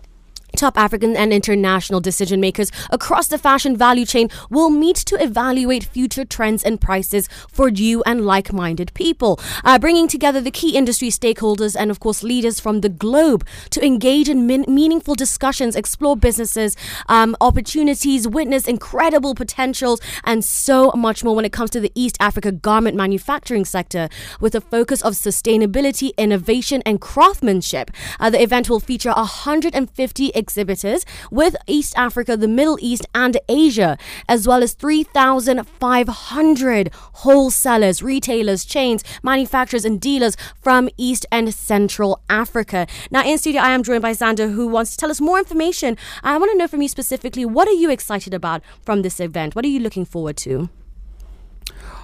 Top 0.55 0.77
African 0.77 1.15
and 1.15 1.33
international 1.33 1.99
decision 2.01 2.39
makers 2.39 2.71
across 2.89 3.27
the 3.27 3.37
fashion 3.37 3.75
value 3.75 4.05
chain 4.05 4.29
will 4.49 4.69
meet 4.69 4.97
to 4.97 5.21
evaluate 5.21 5.85
future 5.85 6.25
trends 6.25 6.63
and 6.63 6.79
prices 6.79 7.27
for 7.49 7.69
you 7.69 8.03
and 8.03 8.25
like 8.25 8.53
minded 8.53 8.93
people, 8.93 9.39
uh, 9.63 9.79
bringing 9.79 10.07
together 10.07 10.41
the 10.41 10.51
key 10.51 10.75
industry 10.75 11.09
stakeholders 11.09 11.75
and, 11.77 11.89
of 11.89 11.99
course, 11.99 12.23
leaders 12.23 12.59
from 12.59 12.81
the 12.81 12.89
globe 12.89 13.45
to 13.69 13.85
engage 13.85 14.29
in 14.29 14.45
min- 14.45 14.65
meaningful 14.67 15.15
discussions, 15.15 15.75
explore 15.75 16.15
businesses, 16.15 16.75
um, 17.07 17.35
opportunities, 17.41 18.27
witness 18.27 18.67
incredible 18.67 19.33
potentials, 19.33 19.99
and 20.23 20.43
so 20.43 20.91
much 20.91 21.23
more 21.23 21.35
when 21.35 21.45
it 21.45 21.51
comes 21.51 21.69
to 21.69 21.79
the 21.79 21.91
East 21.95 22.17
Africa 22.19 22.51
garment 22.51 22.95
manufacturing 22.95 23.65
sector 23.65 24.09
with 24.39 24.55
a 24.55 24.61
focus 24.61 25.01
of 25.01 25.13
sustainability, 25.13 26.11
innovation, 26.17 26.81
and 26.85 26.99
craftsmanship. 27.01 27.91
Uh, 28.19 28.29
the 28.29 28.41
event 28.41 28.69
will 28.69 28.79
feature 28.79 29.11
150 29.11 30.31
exhibitors 30.41 31.05
with 31.29 31.55
East 31.67 31.93
Africa, 31.95 32.35
the 32.35 32.47
Middle 32.47 32.77
East, 32.81 33.05
and 33.15 33.37
Asia, 33.47 33.97
as 34.27 34.47
well 34.47 34.63
as 34.63 34.73
3,500 34.73 36.89
wholesalers, 36.93 38.03
retailers, 38.03 38.65
chains, 38.65 39.03
manufacturers, 39.23 39.85
and 39.85 40.01
dealers 40.01 40.35
from 40.61 40.89
East 40.97 41.25
and 41.31 41.53
Central 41.53 42.21
Africa. 42.29 42.87
Now, 43.09 43.23
in 43.23 43.37
studio, 43.37 43.61
I 43.61 43.71
am 43.71 43.83
joined 43.83 44.01
by 44.01 44.11
Xander, 44.11 44.53
who 44.53 44.67
wants 44.67 44.91
to 44.91 44.97
tell 44.97 45.11
us 45.11 45.21
more 45.21 45.37
information. 45.37 45.95
I 46.23 46.37
want 46.37 46.51
to 46.51 46.57
know 46.57 46.67
from 46.67 46.81
you 46.81 46.87
specifically 46.87 47.45
what 47.45 47.67
are 47.67 47.79
you 47.83 47.89
excited 47.89 48.33
about 48.33 48.61
from 48.83 49.03
this 49.03 49.19
event? 49.19 49.55
What 49.55 49.65
are 49.65 49.69
you 49.69 49.79
looking 49.79 50.05
forward 50.05 50.37
to? 50.37 50.69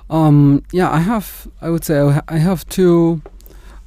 Um, 0.10 0.63
yeah, 0.72 0.89
I 0.89 1.00
have. 1.00 1.48
I 1.62 1.70
would 1.70 1.84
say 1.84 2.22
I 2.27 2.38
have 2.38 2.67
two 2.70 3.22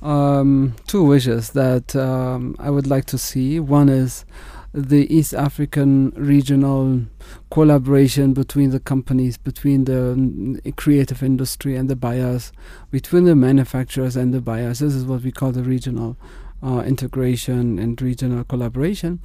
um, 0.02 0.75
two 0.87 1.04
wishes 1.04 1.50
that 1.50 1.95
um, 1.95 2.57
I 2.59 2.71
would 2.71 2.87
like 2.87 3.04
to 3.07 3.19
see. 3.19 3.61
One 3.61 3.88
is 3.88 4.25
the 4.73 5.12
East 5.12 5.35
African 5.35 6.11
regional 6.11 7.02
collaboration 7.50 8.33
between 8.33 8.71
the 8.71 8.80
companies, 8.80 9.37
between 9.37 9.85
the 9.85 10.14
mm, 10.16 10.76
creative 10.76 11.23
industry 11.23 11.76
and 11.76 11.90
the 11.90 11.97
buyers, 11.97 12.52
between 12.90 13.25
the 13.25 13.35
manufacturers 13.35 14.16
and 14.16 14.33
the 14.33 14.40
buyers. 14.40 14.78
This 14.78 14.95
is 14.95 15.04
what 15.04 15.23
we 15.23 15.33
call 15.33 15.52
the 15.52 15.64
regional 15.64 16.16
uh, 16.62 16.83
integration 16.87 17.78
and 17.78 18.00
regional 18.00 18.45
collaboration. 18.45 19.21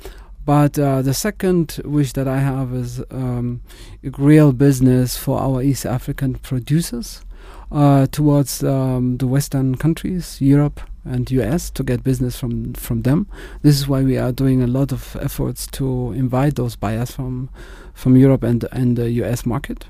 But 0.46 0.78
uh, 0.78 1.02
the 1.02 1.14
second 1.14 1.80
wish 1.86 2.14
that 2.14 2.28
I 2.28 2.40
have 2.40 2.74
is 2.74 3.04
um, 3.10 3.62
real 4.04 4.52
business 4.52 5.18
for 5.18 5.40
our 5.40 5.62
East 5.62 5.86
African 5.86 6.36
producers 6.36 7.24
uh, 7.72 8.08
towards 8.08 8.64
um, 8.64 9.18
the 9.18 9.28
Western 9.28 9.76
countries, 9.76 10.40
Europe 10.40 10.82
and 11.04 11.30
US, 11.32 11.70
to 11.72 11.84
get 11.84 12.04
business 12.04 12.40
from 12.40 12.74
from 12.74 13.02
them. 13.02 13.28
This 13.62 13.76
is 13.80 13.88
why 13.88 14.04
we 14.04 14.18
are 14.18 14.32
doing 14.32 14.62
a 14.62 14.68
lot 14.68 14.92
of 14.92 15.16
efforts 15.22 15.68
to 15.68 16.12
invite 16.14 16.56
those 16.56 16.76
buyers 16.76 17.12
from 17.12 17.50
from 17.94 18.18
Europe 18.18 18.44
and 18.44 18.66
and 18.72 18.98
the 18.98 19.12
US 19.12 19.46
market. 19.46 19.86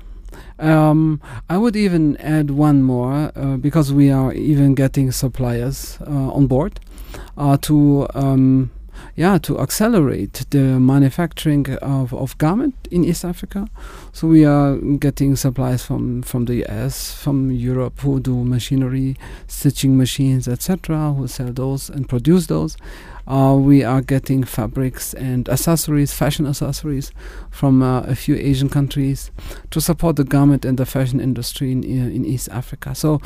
Um, 0.58 1.20
I 1.48 1.58
would 1.58 1.76
even 1.76 2.16
add 2.16 2.50
one 2.50 2.82
more 2.82 3.30
uh, 3.36 3.56
because 3.56 3.92
we 3.92 4.10
are 4.10 4.32
even 4.32 4.74
getting 4.74 5.12
suppliers 5.12 5.98
uh, 6.06 6.32
on 6.32 6.46
board 6.46 6.80
uh, 7.36 7.56
to 7.62 8.06
um, 8.14 8.70
yeah, 9.14 9.38
to 9.38 9.58
accelerate 9.60 10.44
the 10.50 10.80
manufacturing 10.80 11.74
of, 11.76 12.12
of 12.12 12.36
garment 12.38 12.74
in 12.90 13.04
East 13.04 13.24
Africa. 13.24 13.68
So 14.12 14.28
we 14.28 14.44
are 14.44 14.76
getting 14.76 15.36
supplies 15.36 15.84
from, 15.84 16.22
from 16.22 16.46
the 16.46 16.64
US, 16.66 17.14
from 17.14 17.50
Europe, 17.50 18.00
who 18.00 18.20
do 18.20 18.44
machinery, 18.44 19.16
stitching 19.46 19.96
machines, 19.96 20.48
etc., 20.48 21.12
who 21.12 21.28
sell 21.28 21.52
those 21.52 21.88
and 21.88 22.08
produce 22.08 22.46
those. 22.46 22.76
Uh, 23.26 23.56
we 23.58 23.82
are 23.82 24.00
getting 24.00 24.44
fabrics 24.44 25.12
and 25.14 25.48
accessories, 25.48 26.12
fashion 26.12 26.46
accessories, 26.46 27.10
from 27.50 27.82
uh, 27.82 28.02
a 28.02 28.14
few 28.14 28.36
Asian 28.36 28.68
countries 28.68 29.30
to 29.70 29.80
support 29.80 30.16
the 30.16 30.24
garment 30.24 30.64
and 30.64 30.78
the 30.78 30.86
fashion 30.86 31.20
industry 31.20 31.72
in 31.72 31.82
in 31.84 32.24
East 32.24 32.48
Africa. 32.50 32.94
So, 32.94 33.20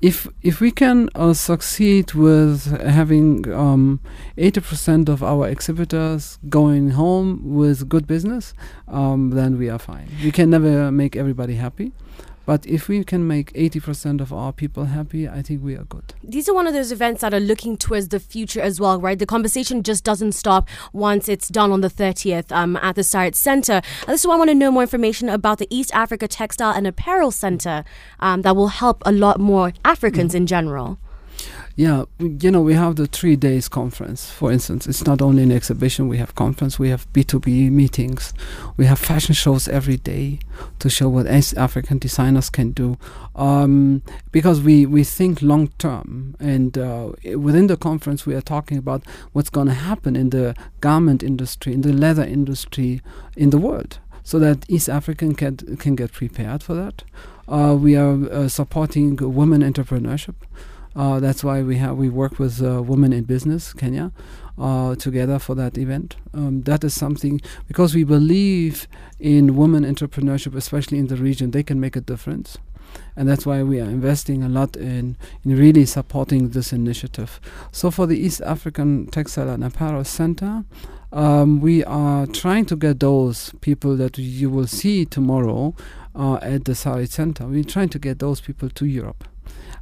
if 0.00 0.26
if 0.42 0.60
we 0.60 0.70
can 0.70 1.08
uh, 1.14 1.34
succeed 1.34 2.14
with 2.14 2.80
having 2.80 3.52
um, 3.52 4.00
80% 4.38 5.08
of 5.08 5.22
our 5.22 5.48
exhibitors 5.48 6.38
going 6.48 6.90
home 6.90 7.40
with 7.44 7.88
good 7.88 8.06
business, 8.06 8.54
um, 8.88 9.30
then 9.30 9.58
we 9.58 9.68
are 9.68 9.78
fine. 9.78 10.08
We 10.24 10.32
can 10.32 10.50
never 10.50 10.90
make 10.90 11.14
everybody 11.16 11.56
happy. 11.56 11.92
But 12.52 12.66
if 12.66 12.86
we 12.86 13.02
can 13.02 13.26
make 13.26 13.50
80% 13.54 14.20
of 14.20 14.30
our 14.30 14.52
people 14.52 14.84
happy, 14.84 15.26
I 15.26 15.40
think 15.40 15.64
we 15.64 15.74
are 15.74 15.84
good. 15.84 16.12
These 16.22 16.50
are 16.50 16.54
one 16.54 16.66
of 16.66 16.74
those 16.74 16.92
events 16.92 17.22
that 17.22 17.32
are 17.32 17.40
looking 17.40 17.78
towards 17.78 18.08
the 18.08 18.20
future 18.20 18.60
as 18.60 18.78
well, 18.78 19.00
right? 19.00 19.18
The 19.18 19.24
conversation 19.24 19.82
just 19.82 20.04
doesn't 20.04 20.32
stop 20.32 20.68
once 20.92 21.30
it's 21.30 21.48
done 21.48 21.72
on 21.72 21.80
the 21.80 21.88
30th 21.88 22.52
um, 22.52 22.76
at 22.76 22.94
the 22.96 23.00
Sarit 23.00 23.36
Center. 23.36 23.80
this 24.06 24.20
is 24.20 24.26
why 24.26 24.34
I 24.34 24.36
want 24.36 24.50
to 24.50 24.54
know 24.54 24.70
more 24.70 24.82
information 24.82 25.30
about 25.30 25.56
the 25.60 25.66
East 25.70 25.94
Africa 25.94 26.28
Textile 26.28 26.74
and 26.74 26.86
Apparel 26.86 27.30
Center 27.30 27.84
um, 28.20 28.42
that 28.42 28.54
will 28.54 28.68
help 28.68 29.02
a 29.06 29.12
lot 29.12 29.40
more 29.40 29.72
Africans 29.82 30.32
mm-hmm. 30.32 30.42
in 30.42 30.46
general. 30.46 30.98
Yeah, 31.74 32.04
you 32.18 32.50
know, 32.50 32.60
we 32.60 32.74
have 32.74 32.96
the 32.96 33.06
three 33.06 33.34
days 33.34 33.66
conference, 33.66 34.30
for 34.30 34.52
instance. 34.52 34.86
It's 34.86 35.06
not 35.06 35.22
only 35.22 35.42
an 35.42 35.50
exhibition, 35.50 36.06
we 36.06 36.18
have 36.18 36.34
conference, 36.34 36.78
we 36.78 36.90
have 36.90 37.10
B2B 37.14 37.70
meetings, 37.70 38.34
we 38.76 38.84
have 38.84 38.98
fashion 38.98 39.34
shows 39.34 39.68
every 39.68 39.96
day 39.96 40.38
to 40.80 40.90
show 40.90 41.08
what 41.08 41.26
East 41.26 41.56
African 41.56 41.96
designers 41.98 42.50
can 42.50 42.72
do. 42.72 42.98
Um, 43.34 44.02
because 44.32 44.60
we, 44.60 44.84
we 44.84 45.02
think 45.02 45.40
long 45.40 45.68
term. 45.78 46.36
And 46.38 46.76
uh, 46.76 47.12
within 47.38 47.68
the 47.68 47.78
conference, 47.78 48.26
we 48.26 48.34
are 48.34 48.42
talking 48.42 48.76
about 48.76 49.04
what's 49.32 49.50
going 49.50 49.68
to 49.68 49.74
happen 49.74 50.14
in 50.14 50.28
the 50.28 50.54
garment 50.80 51.22
industry, 51.22 51.72
in 51.72 51.80
the 51.80 51.92
leather 51.92 52.24
industry 52.24 53.00
in 53.34 53.48
the 53.48 53.58
world, 53.58 53.98
so 54.22 54.38
that 54.38 54.68
East 54.68 54.90
African 54.90 55.34
can, 55.34 55.56
can 55.78 55.96
get 55.96 56.12
prepared 56.12 56.62
for 56.62 56.74
that. 56.74 57.02
Uh, 57.48 57.76
we 57.78 57.96
are 57.96 58.30
uh, 58.30 58.48
supporting 58.48 59.16
women 59.16 59.62
entrepreneurship. 59.62 60.34
Uh, 60.94 61.20
that's 61.20 61.42
why 61.42 61.62
we 61.62 61.76
have 61.76 61.96
we 61.96 62.08
work 62.08 62.38
with 62.38 62.62
uh, 62.62 62.82
Women 62.82 63.12
in 63.12 63.24
Business 63.24 63.72
Kenya 63.72 64.12
uh, 64.58 64.94
together 64.96 65.38
for 65.38 65.54
that 65.54 65.78
event. 65.78 66.16
Um, 66.34 66.62
that 66.62 66.84
is 66.84 66.94
something 66.94 67.40
because 67.66 67.94
we 67.94 68.04
believe 68.04 68.86
in 69.18 69.56
women 69.56 69.84
entrepreneurship, 69.84 70.54
especially 70.54 70.98
in 70.98 71.06
the 71.06 71.16
region. 71.16 71.50
They 71.50 71.62
can 71.62 71.80
make 71.80 71.96
a 71.96 72.00
difference, 72.00 72.58
and 73.16 73.28
that's 73.28 73.46
why 73.46 73.62
we 73.62 73.80
are 73.80 73.88
investing 73.88 74.42
a 74.42 74.48
lot 74.48 74.76
in 74.76 75.16
in 75.44 75.56
really 75.56 75.86
supporting 75.86 76.50
this 76.50 76.72
initiative. 76.72 77.40
So 77.70 77.90
for 77.90 78.06
the 78.06 78.18
East 78.18 78.42
African 78.42 79.06
Textile 79.06 79.48
and 79.48 79.64
Apparel 79.64 80.04
Center. 80.04 80.64
Um, 81.14 81.60
we 81.60 81.84
are 81.84 82.26
trying 82.26 82.64
to 82.64 82.74
get 82.74 83.00
those 83.00 83.52
people 83.60 83.98
that 83.98 84.16
you 84.16 84.48
will 84.48 84.66
see 84.66 85.04
tomorrow 85.04 85.74
uh, 86.14 86.38
at 86.40 86.64
the 86.64 86.72
Sarit 86.72 87.10
Center. 87.10 87.46
We're 87.46 87.64
trying 87.64 87.90
to 87.90 87.98
get 87.98 88.18
those 88.18 88.40
people 88.40 88.70
to 88.70 88.86
Europe 88.86 89.28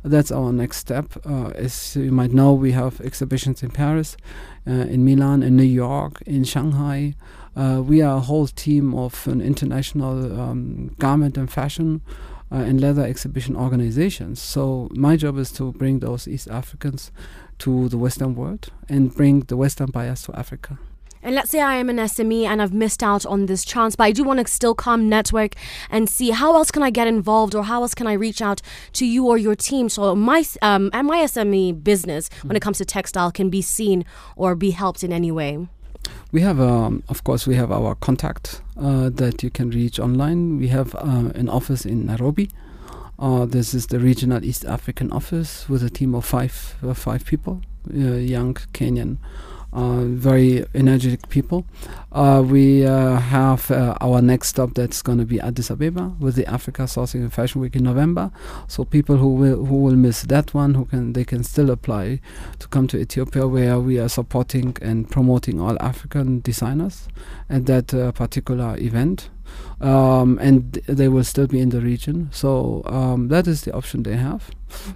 That's 0.02 0.33
our 0.33 0.52
next 0.52 0.78
step. 0.78 1.14
Uh, 1.26 1.49
as 1.49 1.95
you 1.97 2.11
might 2.11 2.33
know, 2.33 2.52
we 2.54 2.73
have 2.73 3.00
exhibitions 3.00 3.62
in 3.62 3.71
Paris, 3.71 4.16
uh, 4.66 4.71
in 4.71 5.04
Milan, 5.04 5.42
in 5.42 5.57
New 5.57 5.62
York, 5.62 6.23
in 6.26 6.45
Shanghai. 6.45 7.14
Uh, 7.54 7.83
we 7.85 8.00
are 8.00 8.16
a 8.16 8.21
whole 8.21 8.47
team 8.47 8.95
of 8.95 9.26
an 9.26 9.40
international 9.40 10.40
um, 10.40 10.95
garment 10.99 11.37
and 11.37 11.50
fashion 11.50 12.00
and 12.50 12.80
leather 12.80 13.04
exhibition 13.04 13.57
organizations. 13.57 14.40
So 14.40 14.88
my 14.92 15.16
job 15.16 15.38
is 15.38 15.52
to 15.52 15.73
bring 15.73 16.00
those 16.00 16.26
East 16.26 16.49
Africans 16.49 17.12
to 17.59 17.88
the 17.88 17.99
Western 17.99 18.35
world 18.35 18.71
and 18.88 19.14
bring 19.14 19.40
the 19.40 19.57
Western 19.57 19.90
buyers 19.90 20.23
to 20.25 20.38
Africa. 20.38 20.78
And 21.23 21.35
let's 21.35 21.50
say 21.50 21.61
I 21.61 21.75
am 21.75 21.91
an 21.91 21.97
SME 21.97 22.45
and 22.45 22.62
I've 22.62 22.73
missed 22.73 23.03
out 23.03 23.27
on 23.27 23.47
this 23.47 23.65
chance, 23.65 23.95
but 23.95 24.05
I 24.05 24.12
do 24.12 24.25
want 24.25 24.41
to 24.41 24.50
still 24.50 24.75
come 24.75 25.09
network 25.09 25.55
and 25.91 26.09
see 26.09 26.31
how 26.31 26.55
else 26.55 26.71
can 26.71 26.83
I 26.83 26.91
get 26.91 27.07
involved 27.07 27.55
or 27.55 27.65
how 27.65 27.83
else 27.83 27.95
can 27.95 28.07
I 28.07 28.15
reach 28.15 28.41
out 28.41 28.62
to 28.95 29.05
you 29.05 29.27
or 29.27 29.37
your 29.37 29.55
team 29.55 29.89
so 29.91 30.15
my 30.15 30.45
um, 30.62 30.89
and 30.95 31.07
my 31.07 31.19
SME 31.19 31.85
business 31.85 32.31
when 32.43 32.57
it 32.57 32.61
comes 32.61 32.79
to 32.79 32.85
textile 32.87 33.31
can 33.31 33.50
be 33.50 33.61
seen 33.61 34.05
or 34.35 34.55
be 34.55 34.71
helped 34.71 35.05
in 35.05 35.12
any 35.12 35.31
way. 35.31 35.69
We 36.33 36.41
have, 36.41 36.59
um, 36.59 37.03
of 37.09 37.25
course, 37.25 37.47
we 37.47 37.57
have 37.57 37.71
our 37.71 37.95
contact 37.97 38.62
uh, 38.79 39.11
that 39.11 39.43
you 39.43 39.50
can 39.50 39.71
reach 39.71 40.00
online. 40.00 40.59
We 40.59 40.69
have 40.69 40.95
uh, 40.95 41.33
an 41.35 41.49
office 41.49 41.85
in 41.85 42.07
Nairobi. 42.07 42.50
Uh, 43.19 43.45
this 43.45 43.75
is 43.75 43.89
the 43.89 44.00
regional 44.00 44.43
East 44.43 44.65
African 44.65 45.12
office 45.12 45.69
with 45.69 45.83
a 45.83 45.91
team 45.91 46.15
of 46.15 46.25
five 46.25 46.77
uh, 46.83 46.95
five 46.95 47.27
people, 47.27 47.61
uh, 47.95 48.17
young 48.17 48.55
Kenyan 48.73 49.19
uh, 49.73 50.05
very 50.05 50.65
energetic 50.75 51.29
people. 51.29 51.65
Uh, 52.12 52.43
we 52.45 52.85
uh, 52.85 53.17
have 53.17 53.71
uh, 53.71 53.97
our 54.00 54.21
next 54.21 54.49
stop 54.49 54.75
that's 54.75 55.03
going 55.03 55.19
to 55.19 55.25
be 55.25 55.41
Addis 55.41 55.71
Ababa 55.71 56.15
with 56.19 56.35
the 56.35 56.47
Africa 56.47 56.83
Sourcing 56.83 57.21
and 57.21 57.33
Fashion 57.33 57.61
Week 57.61 57.77
in 57.77 57.85
November. 57.85 58.31
So 58.67 58.85
people 58.85 59.17
who 59.17 59.35
will 59.35 59.65
who 59.65 59.77
will 59.77 59.97
miss 59.97 60.23
that 60.23 60.55
one, 60.55 60.75
who 60.75 60.85
can 60.87 61.12
they 61.12 61.25
can 61.25 61.45
still 61.45 61.71
apply 61.71 62.21
to 62.59 62.69
come 62.69 62.87
to 62.89 62.99
Ethiopia, 62.99 63.47
where 63.47 63.79
we 63.79 63.99
are 63.99 64.09
supporting 64.09 64.77
and 64.83 65.09
promoting 65.11 65.61
all 65.61 65.77
African 65.81 66.41
designers 66.41 67.09
at 67.49 67.67
that 67.67 67.95
uh, 67.95 68.12
particular 68.12 68.77
event 68.79 69.31
um, 69.80 70.38
and 70.40 70.73
they 70.87 71.09
will 71.09 71.25
still 71.25 71.47
be 71.47 71.61
in 71.61 71.71
the 71.71 71.80
region. 71.80 72.28
So 72.33 72.83
um, 72.87 73.28
that 73.28 73.47
is 73.47 73.62
the 73.62 73.73
option 73.73 74.02
they 74.02 74.16
have. 74.16 74.50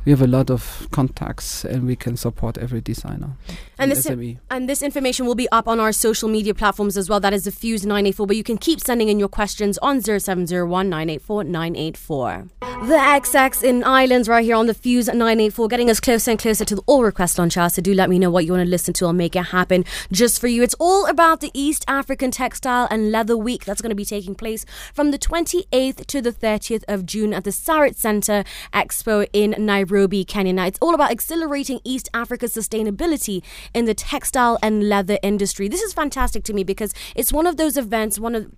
We 0.05 0.13
have 0.13 0.23
a 0.23 0.27
lot 0.27 0.51
of 0.51 0.87
contacts, 0.93 1.65
and 1.65 1.87
we 1.87 1.97
can 1.97 2.17
support 2.17 2.59
every 2.59 2.81
designer. 2.81 3.37
And 3.79 3.91
this 3.91 4.07
SME. 4.07 4.39
and 4.51 4.69
this 4.69 4.83
information 4.83 5.27
will 5.27 5.35
be 5.35 5.49
up 5.51 5.67
on 5.67 5.81
our 5.81 5.93
social 5.93 6.29
media 6.29 6.55
platforms 6.55 6.97
as 6.97 7.09
well. 7.09 7.19
That 7.19 7.35
is 7.35 7.45
the 7.45 7.51
Fuse 7.51 7.85
984. 7.85 8.27
But 8.27 8.37
you 8.37 8.45
can 8.45 8.59
keep 8.59 8.81
sending 8.81 9.09
in 9.09 9.19
your 9.19 9.29
questions 9.29 9.79
on 9.79 10.01
0701 10.01 10.89
984 10.89 11.45
984. 11.45 12.74
The 12.83 12.99
XX 12.99 13.63
in 13.63 13.83
Islands 13.83 14.29
right 14.29 14.45
here 14.45 14.57
on 14.57 14.67
the 14.67 14.75
Fuse 14.75 15.07
984, 15.07 15.69
getting 15.69 15.89
us 15.89 16.01
closer 16.01 16.31
and 16.31 16.39
closer 16.39 16.67
to 16.67 16.75
the 16.75 16.83
all 16.85 17.03
request 17.03 17.41
on 17.41 17.49
chart. 17.49 17.73
So 17.73 17.81
do 17.81 17.95
let 17.95 18.11
me 18.11 18.19
know 18.19 18.31
what 18.31 18.45
you 18.45 18.53
want 18.53 18.65
to 18.65 18.71
listen 18.71 18.93
to. 18.95 19.07
I'll 19.07 19.15
make 19.15 19.35
it 19.35 19.45
happen 19.45 19.87
just 20.13 20.39
for 20.39 20.49
you. 20.49 20.63
It's 20.63 20.75
all 20.79 21.07
about 21.07 21.41
the 21.41 21.51
East 21.55 21.87
African 21.89 22.31
Textile 22.31 22.87
and 22.91 23.11
Leather 23.11 23.39
Week 23.39 23.65
that's 23.65 23.81
going 23.81 23.91
to 23.91 23.97
be 23.97 24.05
taking 24.05 24.35
place 24.35 24.67
from 24.93 25.13
the 25.13 25.19
28th 25.19 26.05
to 26.05 26.21
the 26.21 26.31
30th 26.33 26.85
of 26.87 27.07
June 27.07 27.33
at 27.33 27.45
the 27.45 27.51
Sarit 27.51 27.97
Center 27.97 28.45
Expo 28.75 29.27
in 29.33 29.55
Nairobi, 29.57 30.23
Kenya. 30.25 30.53
Now, 30.53 30.67
it's 30.67 30.79
all 30.83 30.95
about 30.95 31.11
accelerating 31.11 31.81
East 31.85 32.11
Africa's 32.13 32.55
sustainability 32.55 33.43
in 33.73 33.87
the 33.87 33.95
textile 33.95 34.59
and 34.63 34.91
leather 34.91 35.19
industry. 35.23 35.69
This 35.69 35.81
is 35.81 35.95
fantastic 35.95 36.45
to 36.45 36.53
me 36.53 36.65
because 36.65 36.93
it's 37.15 37.33
one 37.33 37.47
of 37.47 37.57
those 37.57 37.79
events, 37.79 38.19
one 38.19 38.35
of 38.35 38.53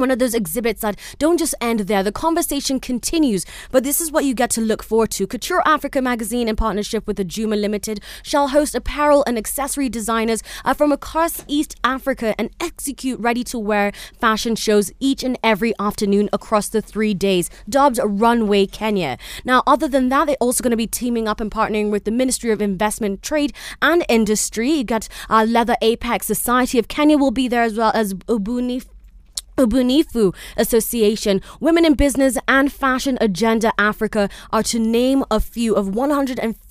one 0.00 0.10
of 0.10 0.18
those 0.18 0.34
exhibits 0.34 0.82
that 0.82 0.98
don't 1.18 1.38
just 1.38 1.54
end 1.60 1.80
there. 1.80 2.02
The 2.02 2.12
conversation 2.12 2.80
continues, 2.80 3.46
but 3.70 3.84
this 3.84 4.00
is 4.00 4.10
what 4.10 4.24
you 4.24 4.34
get 4.34 4.50
to 4.50 4.60
look 4.60 4.82
forward 4.82 5.10
to. 5.12 5.26
Couture 5.26 5.62
Africa 5.64 6.02
magazine, 6.02 6.48
in 6.48 6.56
partnership 6.56 7.06
with 7.06 7.16
the 7.16 7.24
Juma 7.24 7.56
Limited, 7.56 8.00
shall 8.22 8.48
host 8.48 8.74
apparel 8.74 9.22
and 9.26 9.38
accessory 9.38 9.88
designers 9.88 10.42
uh, 10.64 10.74
from 10.74 10.92
across 10.92 11.44
East 11.46 11.76
Africa 11.84 12.34
and 12.38 12.50
execute 12.60 13.20
ready 13.20 13.44
to 13.44 13.58
wear 13.58 13.92
fashion 14.18 14.56
shows 14.56 14.92
each 15.00 15.22
and 15.22 15.38
every 15.42 15.72
afternoon 15.78 16.28
across 16.32 16.68
the 16.68 16.82
three 16.82 17.14
days, 17.14 17.50
dubbed 17.68 18.00
Runway 18.02 18.66
Kenya. 18.66 19.18
Now, 19.44 19.62
other 19.66 19.88
than 19.88 20.08
that, 20.08 20.26
they're 20.26 20.36
also 20.40 20.62
going 20.62 20.70
to 20.70 20.76
be 20.76 20.86
teaming 20.86 21.28
up 21.28 21.40
and 21.40 21.50
partnering 21.50 21.90
with 21.90 22.04
the 22.04 22.10
Ministry 22.10 22.50
of 22.50 22.62
Investment, 22.62 23.22
Trade 23.22 23.52
and 23.82 24.04
Industry. 24.08 24.70
You 24.70 24.84
got 24.84 25.08
uh, 25.28 25.44
Leather 25.48 25.76
Apex 25.82 26.26
Society 26.26 26.78
of 26.78 26.88
Kenya 26.88 27.18
will 27.18 27.30
be 27.30 27.48
there 27.48 27.62
as 27.62 27.76
well 27.76 27.92
as 27.94 28.14
Ubuni 28.14 28.84
Ubunifu 29.60 30.34
Association, 30.56 31.42
Women 31.60 31.84
in 31.84 31.94
Business, 31.94 32.38
and 32.48 32.72
Fashion 32.72 33.18
Agenda 33.20 33.72
Africa 33.78 34.28
are 34.52 34.62
to 34.62 34.78
name 34.78 35.24
a 35.30 35.38
few 35.40 35.74
of 35.74 35.94
150 35.94 36.69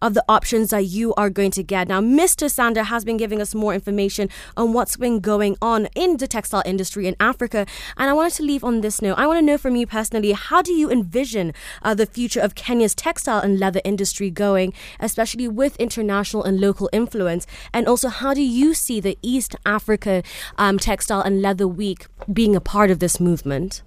of 0.00 0.14
the 0.14 0.24
options 0.28 0.70
that 0.70 0.84
you 0.86 1.14
are 1.14 1.30
going 1.30 1.50
to 1.52 1.62
get. 1.62 1.88
Now, 1.88 2.00
Mr. 2.00 2.50
Sander 2.50 2.84
has 2.84 3.04
been 3.04 3.16
giving 3.16 3.40
us 3.40 3.54
more 3.54 3.74
information 3.74 4.28
on 4.56 4.72
what's 4.72 4.96
been 4.96 5.20
going 5.20 5.56
on 5.60 5.86
in 5.94 6.16
the 6.16 6.26
textile 6.26 6.62
industry 6.64 7.06
in 7.06 7.16
Africa, 7.20 7.66
and 7.96 8.10
I 8.10 8.12
wanted 8.12 8.34
to 8.34 8.42
leave 8.42 8.64
on 8.64 8.80
this 8.80 9.02
note. 9.02 9.18
I 9.18 9.26
want 9.26 9.38
to 9.38 9.42
know 9.42 9.58
from 9.58 9.76
you 9.76 9.86
personally, 9.86 10.32
how 10.32 10.62
do 10.62 10.72
you 10.72 10.90
envision 10.90 11.52
uh, 11.82 11.94
the 11.94 12.06
future 12.06 12.40
of 12.40 12.54
Kenya's 12.54 12.94
textile 12.94 13.40
and 13.40 13.58
leather 13.58 13.80
industry 13.84 14.30
going, 14.30 14.72
especially 15.00 15.48
with 15.48 15.76
international 15.76 16.44
and 16.44 16.60
local 16.60 16.88
influence? 16.92 17.46
And 17.72 17.86
also, 17.86 18.08
how 18.08 18.34
do 18.34 18.42
you 18.42 18.74
see 18.74 19.00
the 19.00 19.18
East 19.22 19.56
Africa 19.64 20.22
um, 20.58 20.78
Textile 20.78 21.20
and 21.20 21.42
Leather 21.42 21.68
Week 21.68 22.06
being 22.32 22.56
a 22.56 22.60
part 22.60 22.90
of 22.90 22.98
this 22.98 23.20
movement? 23.20 23.82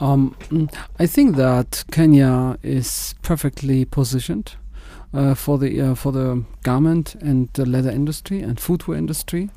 Um, 0.00 0.36
I 0.98 1.06
think 1.06 1.36
that 1.36 1.84
Kenya 1.90 2.58
is 2.62 3.14
perfectly 3.22 3.84
positioned 3.84 4.56
uh, 5.12 5.34
for 5.34 5.58
the 5.58 5.80
uh, 5.80 5.94
for 5.94 6.12
the 6.12 6.44
garment 6.62 7.14
and 7.16 7.48
the 7.52 7.64
leather 7.64 7.90
industry 7.90 8.40
and 8.42 8.58
footwear 8.58 8.98
industry. 8.98 9.50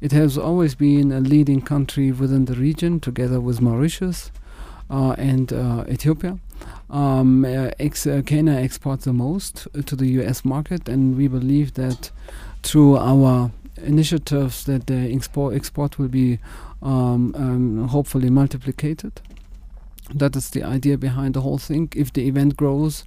It 0.00 0.12
has 0.12 0.36
always 0.36 0.74
been 0.74 1.12
a 1.12 1.20
leading 1.20 1.62
country 1.62 2.12
within 2.12 2.44
the 2.44 2.54
region, 2.54 3.00
together 3.00 3.40
with 3.40 3.60
Mauritius 3.60 4.30
uh, 4.90 5.12
and 5.12 5.52
uh, 5.52 5.84
Ethiopia. 5.88 6.38
Um, 6.90 7.44
uh, 7.44 7.70
ex- 7.78 8.06
uh, 8.06 8.22
Kenya 8.24 8.52
exports 8.52 9.04
the 9.04 9.12
most 9.12 9.66
to 9.86 9.96
the 9.96 10.06
U.S. 10.18 10.44
market, 10.44 10.88
and 10.88 11.16
we 11.16 11.28
believe 11.28 11.74
that 11.74 12.10
through 12.62 12.96
our 12.96 13.50
initiatives 13.78 14.64
that 14.64 14.86
the 14.86 15.12
export 15.14 15.54
export 15.54 15.98
will 15.98 16.08
be 16.08 16.38
um, 16.82 17.34
um, 17.36 17.88
hopefully 17.88 18.30
multiplicated. 18.30 19.20
That 20.12 20.36
is 20.36 20.50
the 20.50 20.62
idea 20.62 20.98
behind 20.98 21.34
the 21.34 21.40
whole 21.40 21.58
thing. 21.58 21.88
If 21.96 22.12
the 22.12 22.26
event 22.28 22.56
grows, 22.56 23.04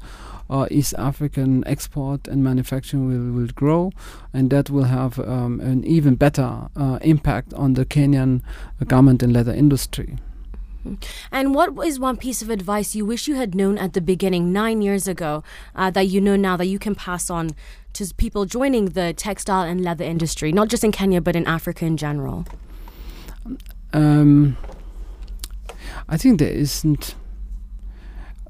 uh, 0.49 0.67
East 0.71 0.95
African 0.97 1.63
export 1.67 2.27
and 2.27 2.43
manufacturing 2.43 3.07
will, 3.07 3.39
will 3.39 3.51
grow, 3.53 3.91
and 4.33 4.49
that 4.49 4.69
will 4.69 4.86
have 4.86 5.19
um, 5.19 5.60
an 5.60 5.83
even 5.83 6.15
better 6.15 6.69
uh, 6.75 6.99
impact 7.01 7.53
on 7.53 7.73
the 7.73 7.86
Kenyan 7.86 8.41
garment 8.88 9.21
and 9.21 9.33
leather 9.33 9.53
industry. 9.53 10.17
And 11.31 11.53
what 11.53 11.77
is 11.86 11.99
one 11.99 12.15
piece 12.17 12.41
of 12.41 12.49
advice 12.49 12.95
you 12.95 13.05
wish 13.05 13.27
you 13.27 13.36
had 13.36 13.53
known 13.53 13.77
at 13.77 13.93
the 13.93 14.01
beginning, 14.01 14.53
nine 14.53 14.81
years 14.81 15.07
ago, 15.07 15.43
uh, 15.75 15.91
that 15.91 16.07
you 16.07 16.21
know 16.21 16.38
now 16.38 16.55
that 16.55 16.67
you 16.67 16.79
can 16.79 16.95
pass 16.95 17.29
on 17.29 17.49
to 17.93 18.13
people 18.15 18.45
joining 18.45 18.86
the 18.86 19.13
textile 19.13 19.63
and 19.63 19.83
leather 19.83 20.05
industry, 20.05 20.51
not 20.51 20.69
just 20.69 20.83
in 20.83 20.91
Kenya, 20.91 21.19
but 21.19 21.36
in 21.36 21.45
Africa 21.45 21.86
in 21.86 21.97
general? 21.97 22.45
Um, 23.91 24.55
I 26.10 26.17
think 26.17 26.39
there 26.39 26.50
isn't. 26.50 27.15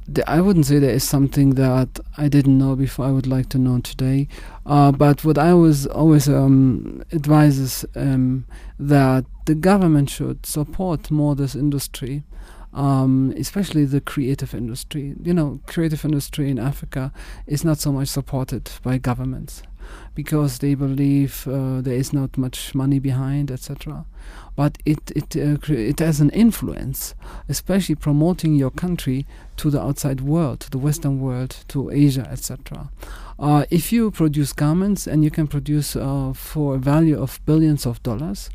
The, 0.07 0.29
I 0.29 0.39
wouldn't 0.39 0.65
say 0.65 0.79
there 0.79 0.93
is 0.93 1.03
something 1.03 1.55
that 1.55 1.99
I 2.17 2.29
didn't 2.29 2.57
know 2.57 2.75
before. 2.75 3.05
I 3.05 3.11
would 3.11 3.27
like 3.27 3.49
to 3.49 3.57
know 3.57 3.79
today. 3.79 4.29
Uh, 4.65 4.91
but 4.91 5.25
what 5.25 5.37
I 5.37 5.53
was 5.53 5.85
always 5.85 6.29
um, 6.29 7.03
advises 7.11 7.83
um, 7.95 8.45
that 8.79 9.25
the 9.45 9.55
government 9.55 10.09
should 10.09 10.45
support 10.45 11.11
more 11.11 11.35
this 11.35 11.55
industry. 11.55 12.23
Um, 12.73 13.33
especially 13.37 13.85
the 13.85 14.01
creative 14.01 14.53
industry. 14.53 15.15
You 15.23 15.33
know, 15.33 15.61
creative 15.65 16.05
industry 16.05 16.51
in 16.51 16.59
Africa 16.59 17.11
is 17.47 17.65
not 17.65 17.79
so 17.79 17.91
much 17.91 18.09
supported 18.09 18.69
by 18.83 18.99
governments 18.99 19.63
because 20.15 20.59
they 20.59 20.75
believe 20.75 21.47
uh, 21.47 21.81
there 21.81 21.95
is 21.95 22.13
not 22.13 22.37
much 22.37 22.73
money 22.73 22.99
behind, 22.99 23.51
etc. 23.51 24.05
But 24.55 24.77
it 24.85 25.11
it 25.15 25.35
uh, 25.35 25.57
it 25.71 25.99
has 25.99 26.19
an 26.19 26.31
influence, 26.31 27.13
especially 27.47 27.95
promoting 27.95 28.55
your 28.55 28.71
country 28.71 29.25
to 29.57 29.69
the 29.69 29.81
outside 29.81 30.21
world, 30.21 30.61
to 30.61 30.69
the 30.71 30.79
Western 30.79 31.19
world, 31.19 31.63
to 31.69 31.91
Asia, 31.91 32.27
etc. 32.31 32.89
Uh, 33.39 33.65
if 33.69 33.91
you 33.91 34.09
produce 34.09 34.51
garments 34.51 35.05
and 35.05 35.23
you 35.23 35.29
can 35.29 35.47
produce 35.47 35.95
uh, 35.95 36.33
for 36.33 36.75
a 36.75 36.79
value 36.79 37.21
of 37.21 37.39
billions 37.45 37.85
of 37.85 38.01
dollars, 38.01 38.49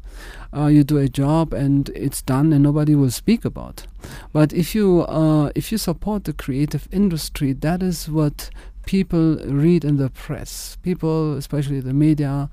uh, 0.57 0.67
you 0.67 0.83
do 0.83 0.99
a 0.99 1.09
job 1.09 1.53
and 1.53 1.89
it's 1.91 2.21
done 2.21 2.53
and 2.53 2.65
nobody 2.65 2.95
will 2.95 3.11
speak 3.11 3.45
about. 3.45 3.87
But 4.33 4.53
if 4.53 4.75
you 4.75 5.03
uh, 5.03 5.53
if 5.55 5.71
you 5.71 5.79
support 5.79 6.25
the 6.25 6.33
creative 6.33 6.89
industry, 6.91 7.53
that 7.53 7.83
is 7.83 8.09
what 8.09 8.51
people 8.87 9.37
read 9.47 9.85
in 9.85 9.97
the 9.97 10.11
press. 10.11 10.77
People, 10.83 11.37
especially 11.37 11.81
the 11.81 11.95
media, 11.95 12.51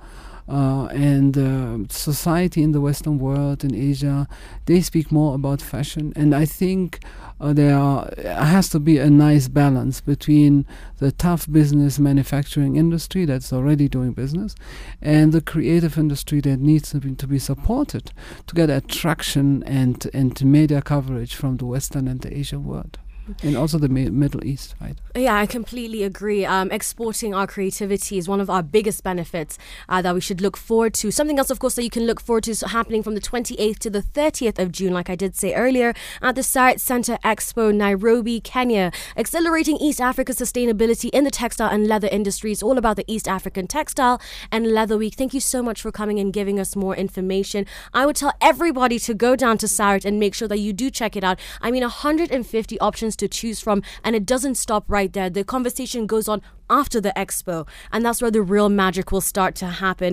uh, 0.50 0.86
and 0.88 1.38
uh, 1.38 1.78
society 1.89 2.63
in 2.63 2.72
the 2.72 2.82
Western 2.82 3.20
world 3.20 3.63
in 3.63 3.76
Asia, 3.76 4.28
they 4.65 4.82
speak 4.82 5.12
more 5.12 5.36
about 5.36 5.62
fashion, 5.62 6.12
and 6.15 6.34
I 6.34 6.46
think 6.46 7.02
uh, 7.39 7.54
there 7.54 7.78
are, 7.78 8.10
has 8.26 8.68
to 8.70 8.80
be 8.80 8.98
a 8.98 9.10
nice 9.10 9.48
balance 9.48 10.02
between 10.02 10.65
the 10.98 11.12
tough 11.12 11.50
business 11.52 12.00
manufacturing 12.00 12.76
industry 12.76 13.26
that's 13.26 13.54
already 13.54 13.88
doing 13.88 14.13
business 14.13 14.56
and 15.02 15.32
the 15.32 15.42
creative 15.42 15.98
industry 15.98 16.42
that 16.42 16.60
needs 16.60 16.89
to 16.92 16.98
be, 16.98 17.15
to 17.15 17.28
be 17.28 17.39
supported 17.39 18.12
to 18.48 18.56
get 18.56 18.70
attraction 18.70 19.63
and 19.63 20.10
and 20.13 20.44
media 20.44 20.82
coverage 20.82 21.36
from 21.36 21.58
the 21.58 21.65
Western 21.65 22.08
and 22.08 22.22
the 22.22 22.38
Asian 22.38 22.65
world 22.65 22.98
and 23.44 23.58
also 23.58 23.78
the 23.78 23.89
Middle 23.89 24.46
East, 24.46 24.76
right? 24.82 24.96
Yeah, 25.15 25.36
I 25.36 25.46
completely 25.46 26.04
agree. 26.04 26.46
Um, 26.46 26.72
exporting 26.72 27.34
our 27.34 27.48
creativity 27.48 28.18
is 28.18 28.28
one 28.28 28.39
of 28.39 28.50
our 28.50 28.63
biggest 28.63 29.04
benefits 29.04 29.58
uh, 29.88 30.02
that 30.02 30.13
we 30.13 30.22
should 30.22 30.42
look 30.42 30.58
forward 30.58 30.94
to. 30.96 31.12
Something 31.12 31.39
else, 31.39 31.50
of 31.50 31.60
course, 31.60 31.76
that 31.76 31.84
you 31.84 31.89
can 31.89 32.06
look 32.06 32.22
forward 32.22 32.44
to 32.46 32.52
is 32.52 32.62
happening 32.62 33.04
from 33.04 33.15
the 33.15 33.22
28th 33.22 33.80
to 33.80 33.89
the 33.89 34.02
30th 34.02 34.60
of 34.60 34.72
June, 34.72 34.94
like 34.94 35.10
I 35.10 35.15
did 35.15 35.36
say 35.36 35.54
earlier, 35.54 35.94
at 36.22 36.36
the 36.36 36.42
Sarit 36.42 36.80
Center 36.80 37.18
Expo, 37.24 37.74
Nairobi, 37.74 38.39
Kenya. 38.39 38.92
Accelerating 39.18 39.78
East 39.78 40.02
Africa's 40.02 40.39
sustainability 40.39 41.10
in 41.12 41.24
the 41.24 41.32
textile 41.32 41.70
and 41.70 41.88
leather 41.88 42.08
industries, 42.12 42.63
all 42.63 42.78
about 42.78 42.96
the 42.96 43.06
East 43.08 43.28
African 43.28 43.68
Textile 43.68 44.22
and 44.52 44.68
Leather 44.68 44.98
Week. 44.98 45.15
Thank 45.15 45.34
you 45.34 45.39
so 45.39 45.62
much 45.62 45.82
for 45.82 45.92
coming 45.92 46.20
and 46.20 46.32
giving 46.34 46.60
us 46.60 46.76
more 46.76 46.96
information. 46.96 47.65
I 47.94 48.06
would 48.06 48.15
tell 48.15 48.34
everybody 48.42 49.00
to 49.00 49.13
go 49.13 49.36
down 49.36 49.58
to 49.60 49.65
Sarit 49.65 50.06
and 50.06 50.20
make 50.20 50.34
sure 50.34 50.48
that 50.48 50.60
you 50.60 50.74
do 50.74 50.89
check 50.89 51.15
it 51.15 51.24
out. 51.24 51.39
I 51.62 51.72
mean, 51.72 51.84
150 51.84 52.80
options 52.80 53.15
to 53.20 53.28
choose 53.28 53.60
from, 53.60 53.84
and 54.04 54.16
it 54.16 54.26
doesn't 54.26 54.56
stop 54.56 54.86
right 54.88 55.12
there. 55.14 55.30
The 55.30 55.44
conversation 55.44 56.08
goes 56.08 56.28
on 56.28 56.42
after 56.70 57.00
the 57.00 57.14
expo, 57.16 57.68
and 57.92 58.06
that's 58.06 58.22
where 58.22 58.32
the 58.32 58.42
real 58.42 58.70
magic 58.70 59.12
will 59.12 59.22
start 59.22 59.56
to 59.56 59.68
happen. 59.68 60.08